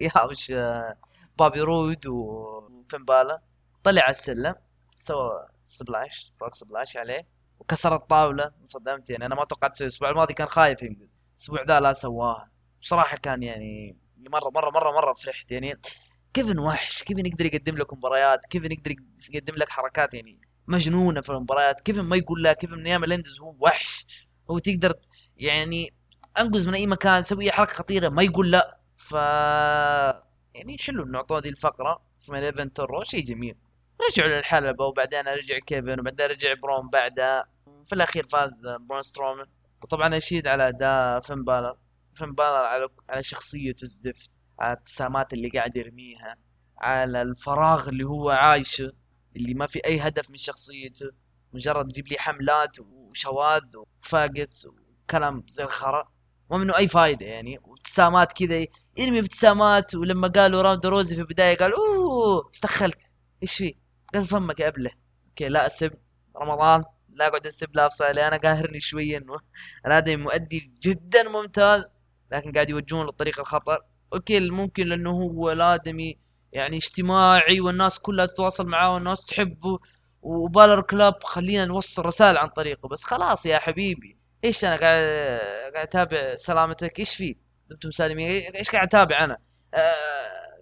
يا 0.00 0.22
وش 0.30 0.50
آه 0.50 0.96
بابي 1.38 1.60
رود 1.60 2.06
وفين 2.06 3.04
بالا 3.04 3.42
طلع 3.84 4.02
على 4.02 4.10
السلم 4.10 4.54
سوى 4.98 5.48
splash 5.64 6.32
فوق 6.40 6.54
splash 6.54 6.96
عليه. 6.96 7.39
وكسر 7.60 7.94
الطاولة 7.94 8.50
انصدمت 8.60 9.10
يعني. 9.10 9.26
أنا 9.26 9.34
ما 9.34 9.44
توقعت 9.44 9.72
أسوي 9.72 9.86
الأسبوع 9.86 10.10
الماضي 10.10 10.34
كان 10.34 10.46
خايف 10.46 10.82
ينقز 10.82 11.20
الأسبوع 11.32 11.62
ذا 11.62 11.80
لا 11.80 11.92
سواها 11.92 12.50
بصراحه 12.82 13.16
كان 13.16 13.42
يعني 13.42 13.96
مرة 14.28 14.50
مرة 14.50 14.70
مرة 14.70 14.92
مرة 14.92 15.12
فرحت 15.12 15.50
يعني. 15.52 15.74
كيفن 16.34 16.58
وحش 16.58 17.02
كيفن 17.02 17.26
يقدر 17.26 17.46
يقدم 17.46 17.76
لك 17.76 17.94
مباريات 17.94 18.46
كيفن 18.46 18.72
يقدر 18.72 18.94
يقدم 19.32 19.54
لك 19.54 19.68
حركات 19.68 20.14
يعني 20.14 20.40
مجنونة 20.68 21.20
في 21.20 21.30
المباريات. 21.30 21.80
كيفن 21.80 22.00
ما 22.00 22.16
يقول 22.16 22.42
لا 22.42 22.52
كيفن 22.52 22.82
نيام 22.82 23.04
ليندز 23.04 23.40
هو 23.40 23.56
وحش. 23.60 24.28
هو 24.50 24.58
تقدر 24.58 24.94
يعني 25.36 25.94
أنقز 26.38 26.68
من 26.68 26.74
أي 26.74 26.86
مكان 26.86 27.22
سوي 27.22 27.52
حركة 27.52 27.72
خطيرة 27.72 28.08
ما 28.08 28.22
يقول 28.22 28.50
لا. 28.50 28.80
ف 28.96 29.12
يعني 30.54 30.78
حلو 30.80 31.04
إنه 31.04 31.18
أعطوه 31.18 31.40
دي 31.40 31.48
الفقرة 31.48 32.02
في 32.20 32.36
event 32.36 32.80
ال 32.80 32.86
Raw 32.86 33.02
شيء 33.04 33.24
جميل. 33.24 33.56
رجعوا 34.10 34.28
للحلبة 34.28 34.84
وبعدين 34.84 35.28
رجع 35.28 35.58
كيفن 35.58 36.00
وبعدين 36.00 36.26
رجع 36.26 36.54
برون 36.54 36.88
بعدها 36.90 37.44
في 37.86 37.92
الأخير 37.92 38.24
فاز 38.26 38.66
برون 38.80 39.02
سترومان. 39.02 39.46
وطبعا 39.82 40.16
اشيد 40.16 40.46
على 40.46 40.68
أداء 40.68 41.20
فين 41.20 41.44
بالر. 41.44 41.76
فين 42.14 42.32
بالر 42.34 42.64
على 42.64 42.88
على 43.08 43.22
شخصيته 43.22 43.82
الزفت 43.82 44.30
على 44.58 44.72
الابتسامات 44.72 45.32
اللي 45.32 45.48
قاعد 45.48 45.76
يرميها 45.76 46.36
على 46.78 47.22
الفراغ 47.22 47.88
اللي 47.88 48.04
هو 48.04 48.30
عايشه 48.30 48.92
اللي 49.36 49.54
ما 49.54 49.66
في 49.66 49.80
أي 49.86 50.00
هدف 50.00 50.30
من 50.30 50.36
شخصيته. 50.36 51.10
مجرد 51.52 51.88
تجيب 51.88 52.08
لي 52.08 52.18
حملات 52.18 52.76
وشواذ 52.80 53.76
و 53.76 53.89
faggot 53.89 54.66
وكلام 54.66 55.44
زي 55.48 55.64
الخرا. 55.64 56.12
ما 56.50 56.58
منه 56.58 56.76
أي 56.76 56.88
فايدة 56.88 57.26
يعني. 57.26 57.58
وابتسامات 57.62 58.32
كذا 58.32 58.66
يرمي 58.96 59.18
ابتسامات 59.18 59.94
ولما 59.94 60.28
قالوا 60.28 60.62
روندا 60.62 60.86
راوزي 60.86 61.14
في 61.16 61.20
البداية 61.22 61.56
قال 61.56 61.72
أوه 61.72 62.48
إيش 62.48 62.60
دخلك؟ 62.60 63.12
إيش 63.42 63.56
في؟ 63.56 63.74
قال 64.14 64.24
فمك 64.24 64.60
يا 64.60 64.68
ابله 64.68 64.90
أوكي 65.28 65.48
لا 65.48 65.66
اسب 65.66 65.92
رمضان 66.36 66.84
لا 67.14 67.26
أقعد 67.26 67.46
اسب 67.46 67.76
لا 67.76 67.86
أفصل 67.86 68.04
أنا 68.04 68.36
قاهرني 68.36 68.80
شوية 68.80 69.18
إنه 69.18 69.40
الادمي 69.86 70.16
مؤدي 70.16 70.72
جدا 70.82 71.28
ممتاز 71.28 72.00
لكن 72.32 72.52
قاعد 72.52 72.70
يوجهون 72.70 73.06
للطريق 73.06 73.40
الخطر. 73.40 73.78
أوكي 74.12 74.50
ممكن 74.50 74.86
لأنه 74.86 75.10
هو 75.10 75.52
الادمي 75.52 76.18
يعني 76.52 76.76
اجتماعي 76.76 77.60
والناس 77.60 77.98
كلها 77.98 78.26
تتواصل 78.26 78.66
معاه 78.66 78.94
والناس 78.94 79.24
تحبه 79.24 79.78
و 80.22 80.32
Balor 80.32 80.80
Club 80.80 81.24
خلينا 81.24 81.64
نوصل 81.64 82.06
رسائل 82.06 82.36
عن 82.36 82.48
طريقه. 82.48 82.88
بس 82.88 83.04
خلاص 83.04 83.46
يا 83.46 83.58
حبيبي 83.58 84.18
إيش 84.44 84.64
أنا 84.64 84.76
قاعد 84.76 85.04
قاعد 85.74 85.86
أتابع 85.86 86.36
سلامتك؟ 86.36 86.98
إيش 86.98 87.14
في؟ 87.14 87.36
أنتم 87.72 87.90
سالمين. 87.90 88.28
إيش 88.54 88.70
قاعد 88.70 88.86
أتابع 88.86 89.24
أنا؟ 89.24 89.38
آه 89.74 90.58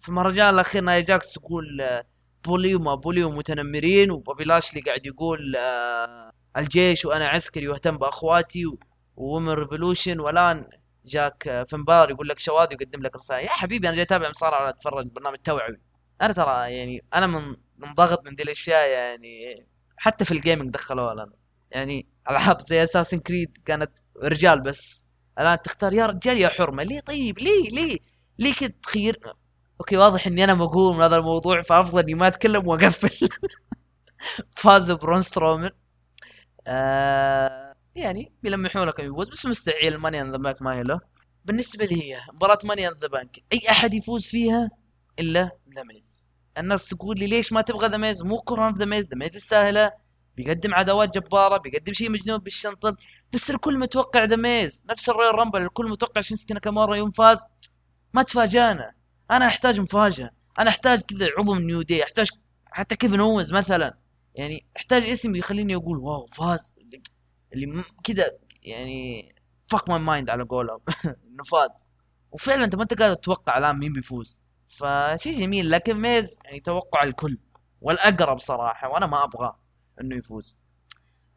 في 0.00 0.08
المهرجان 0.08 0.54
الأخير 0.54 0.82
ناي 0.82 1.02
جاكس 1.02 1.32
تقول 1.32 1.80
آه 1.80 2.04
bully 2.44 2.74
وما 2.74 2.94
bully 2.94 3.24
ومتنمرين 3.24 4.10
وبوبي 4.10 4.44
لاشلي 4.44 4.80
قاعد 4.80 5.06
يقول 5.06 5.56
آه 5.56 6.32
الجيش 6.56 7.04
وأنا 7.04 7.28
عسكري 7.28 7.68
واهتم 7.68 7.96
بأخواتي 7.98 8.64
و 9.16 9.21
women 9.21 9.48
revolution 9.52 10.20
والآن 10.20 10.68
جاك 11.06 11.64
فين 11.68 11.89
بالر 11.89 12.10
يقول 12.10 12.28
لك 12.28 12.38
شواذ 12.38 12.68
ويقدم 12.68 13.02
لك 13.02 13.16
رسائل 13.16 13.44
يا 13.44 13.50
حبيبي 13.50 13.88
أنا 13.88 13.96
جاي 13.96 14.04
أتابع 14.04 14.28
مصارعة 14.28 14.68
أتفرج 14.68 15.06
برنامج 15.06 15.36
توعوي. 15.44 15.80
أنا 16.22 16.32
ترى 16.32 16.72
يعني 16.76 17.04
أنا 17.14 17.26
من 17.26 17.56
منضغط 17.78 18.26
من 18.26 18.34
ذي 18.34 18.42
الأشياء 18.42 18.88
يعني 18.90 19.64
حتى 19.96 20.24
في 20.24 20.32
ال 20.32 20.37
gaming 20.37 20.70
دخلوها 20.70 21.14
لنا 21.14 21.32
يعني 21.70 22.06
ألعاب 22.30 22.60
زي 22.60 22.82
Assassin's 22.82 23.18
Creed 23.18 23.58
كانت 23.64 23.90
رجال 24.22 24.60
بس. 24.60 25.04
الآن 25.38 25.58
تختار 25.62 25.92
يا 25.92 26.06
رجال 26.06 26.38
يا 26.38 26.48
حرمة 26.48 26.82
ليه 26.82 27.00
طيب؟ 27.00 27.38
ليه؟ 27.38 27.70
ليه؟ 27.70 27.98
ليه 28.38 28.54
كذا 28.54 28.70
تخير؟ 28.82 29.20
أوكي 29.80 29.96
واضح 29.96 30.26
إني 30.26 30.44
أنا 30.44 30.54
مقهور 30.54 30.94
من 30.94 31.02
هذا 31.02 31.16
الموضوع 31.16 31.62
فأفضل 31.62 32.02
إني 32.02 32.14
ما 32.14 32.26
أتكلم 32.26 32.66
وأقفل. 32.68 33.28
فاز 34.56 34.90
برون 34.90 35.22
سترومن 35.22 35.70
آه 36.66 37.74
يعني 37.94 38.32
بيلمحوا 38.42 38.84
لك 38.84 38.98
يفوز 38.98 39.28
بس 39.28 39.46
مستحيل. 39.46 39.98
Money 39.98 40.20
in 40.20 40.32
the 40.32 40.36
Bank 40.36 40.62
ما 40.62 40.74
هي 40.74 40.82
له. 40.82 41.00
بالنسبة 41.44 41.84
لي 41.84 42.02
هي 42.02 42.20
مباراة 42.32 42.58
Money 42.64 42.88
in 42.88 42.92
the 42.94 43.06
Bank 43.06 43.38
أي 43.52 43.60
أحد 43.70 43.94
يفوز 43.94 44.26
فيها 44.26 44.70
إلا 45.18 45.50
ذا 45.76 45.82
ميز 45.82 46.26
الناس 46.58 46.88
تقول 46.88 47.18
لي 47.18 47.26
ليش 47.26 47.52
ما 47.52 47.60
تبغى 47.60 47.88
ذا 47.88 47.96
ميز 47.96 48.22
مو 48.22 48.38
كورونا 48.38 48.78
ذا 48.78 48.84
ميز 48.84 49.04
ذا 49.04 49.16
ميز 49.16 49.36
السهله 49.36 49.92
بيقدم 50.36 50.74
عداوات 50.74 51.18
جبارة 51.18 51.56
بيقدم 51.58 51.92
شيء 51.92 52.10
مجنون 52.10 52.38
بالشنطة. 52.38 52.96
بس 53.32 53.50
الكل 53.50 53.78
متوقع 53.78 54.24
ذا 54.24 54.36
ميز 54.36 54.84
نفس 54.90 55.08
ال 55.08 55.34
Royal 55.34 55.47
Rumble 55.47 55.62
الكل 55.62 55.90
متوقع 55.90 56.20
شينسكي 56.20 56.54
ناكامورا 56.54 57.10
فاز. 57.10 57.38
ما 58.14 58.22
تفاجأنا. 58.22 59.01
أنا 59.30 59.46
أحتاج 59.46 59.80
مفاجأة. 59.80 60.30
أنا 60.58 60.70
أحتاج 60.70 61.00
كذا 61.00 61.28
عضو 61.38 61.54
من 61.54 61.66
New 61.66 61.82
Day 61.82 62.04
أحتاج 62.04 62.28
حتى 62.66 62.96
كيفن 62.96 63.20
اوينز 63.20 63.52
مثلا. 63.52 63.98
يعني 64.34 64.66
أحتاج 64.76 65.02
اسم 65.04 65.34
يخليني 65.36 65.74
أقول 65.76 65.98
wow 65.98 66.26
فاز. 66.26 66.76
اللي 67.52 67.84
كذا 68.04 68.30
يعني 68.62 69.34
fuck 69.68 69.90
my 69.90 69.98
mind 69.98 70.30
على 70.30 70.44
قولهم. 70.44 70.80
إنه 71.28 71.44
فاز. 71.52 71.92
وفعلا 72.32 72.64
أنت 72.64 72.74
ما 72.74 72.82
أنت 72.82 73.02
قادر 73.02 73.14
تتوقع 73.14 73.58
الآن 73.58 73.78
مين 73.78 73.92
بيفوز. 73.92 74.42
فشيء 74.68 75.40
جميل. 75.40 75.70
لكن 75.70 75.94
ميز 76.00 76.38
يعني 76.44 76.60
توقع 76.60 77.02
الكل 77.02 77.38
والأقرب 77.80 78.38
صراحة 78.38 78.88
وأنا 78.88 79.06
ما 79.06 79.24
أبغى 79.24 79.56
إنه 80.00 80.16
يفوز. 80.16 80.58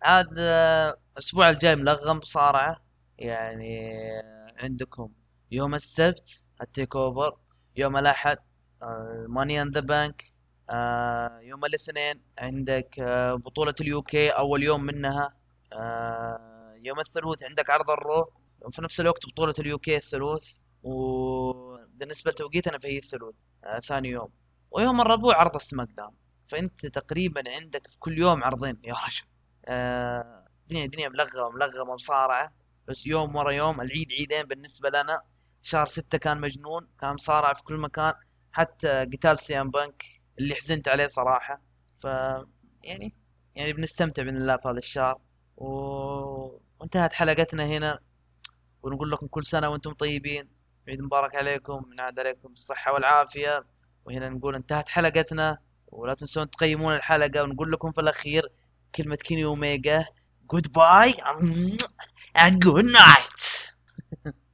عاد 0.02 0.36
آه، 0.38 0.98
الأسبوع 1.14 1.50
الجاي 1.50 1.76
ملغم 1.76 2.20
مصارعة 2.20 2.82
يعني 3.18 3.92
عندكم 4.58 5.10
يوم 5.52 5.76
السبت 5.76 6.44
ال 6.62 6.96
TakeOver. 6.96 7.38
يوم 7.78 7.98
الأحد 7.98 8.38
Money 9.28 9.62
in 9.62 9.72
the 9.72 9.80
Bank 9.80 10.36
يوم 11.42 11.66
الاثنين 11.66 12.22
عندك 12.40 13.00
آه، 13.00 13.34
بطولة 13.34 13.76
ال 13.82 13.98
UK 13.98 14.30
أول 14.30 14.64
يوم 14.64 14.82
منها 14.82 15.34
آه، 15.74 16.76
يوم 16.84 17.00
الثلوث 17.00 17.44
عندك 17.44 17.70
عرض 17.70 17.90
ال 17.90 18.00
Raw 18.00 18.32
في 18.72 18.82
نفس 18.82 19.00
الوقت 19.00 19.26
بطولة 19.26 19.54
ال 19.60 19.72
UK 19.72 19.98
الثلوث 19.98 20.54
وبالنسبة 20.84 22.32
لتوقيتنا 22.32 22.78
فهي 22.78 22.98
الثلوث 22.98 23.36
آه، 23.64 23.80
ثاني 23.80 24.10
يوم. 24.10 24.30
ويوم 24.72 25.02
الربوع 25.02 25.36
عرض 25.38 25.56
ال 25.56 25.88
SmackDown 25.98 26.16
فأنت 26.48 26.86
تقريبا 26.86 27.44
عندك 27.48 27.88
في 27.88 28.00
كل 28.00 28.18
يوم 28.18 28.44
عرضين 28.44 28.78
يا 28.84 28.94
رجل. 28.94 29.26
دنيا 30.68 30.86
دنيا 30.86 31.10
ملغمه 31.10 31.50
ملغمة 31.50 31.94
مصارعه 31.94 32.54
بس 32.88 33.08
يوم 33.08 33.36
ورا 33.36 33.52
يوم 33.52 33.82
العيد 33.82 34.12
عيدين 34.12 34.44
بالنسبة 34.44 34.90
لنا. 34.90 35.22
شهر 35.66 35.88
ستة 35.88 36.18
كان 36.18 36.42
مجنون 36.42 36.88
كان 37.00 37.14
مصارعة 37.14 37.54
في 37.54 37.64
كل 37.64 37.78
مكان 37.78 38.14
حتى 38.52 39.06
قتال 39.14 39.40
سي 39.40 39.60
ام 39.60 39.70
بانك 39.70 40.04
اللي 40.40 40.56
حزنت 40.56 40.88
عليه 40.88 41.08
صراحة. 41.08 41.62
ف 42.02 42.04
يعني 42.84 43.16
يعني 43.56 43.74
بنستمتع 43.74 44.24
بإذن 44.24 44.38
الله 44.38 44.58
في 44.58 44.68
هذا 44.68 44.78
الشهر. 44.78 45.20
و... 45.58 45.68
وانتهت 46.80 47.14
حلقتنا 47.14 47.66
هنا. 47.66 48.00
ونقول 48.84 49.12
لكم 49.12 49.28
كل 49.28 49.46
سنة 49.46 49.70
وأنتم 49.70 49.94
طيبين. 49.94 50.50
عيد 50.88 51.02
مبارك 51.02 51.36
عليكم 51.36 51.94
نعاد 51.98 52.20
عليكم 52.20 52.50
بالصحة 52.50 52.94
والعافية. 52.94 53.66
وهنا 54.06 54.30
نقول 54.30 54.56
انتهت 54.56 54.90
حلقتنا. 54.90 55.58
ولا 55.88 56.14
تنسون 56.14 56.50
تقيمون 56.50 56.96
الحلقة. 56.96 57.44
ونقول 57.44 57.72
لكم 57.72 57.92
في 57.92 58.02
الأخير 58.02 58.50
كلمة 58.96 59.16
كيني 59.16 59.46
أوميجا 59.46 60.06
جود 60.52 60.72
باي 60.72 61.14
and 62.38 62.54
good 62.66 62.86
night. 62.86 63.36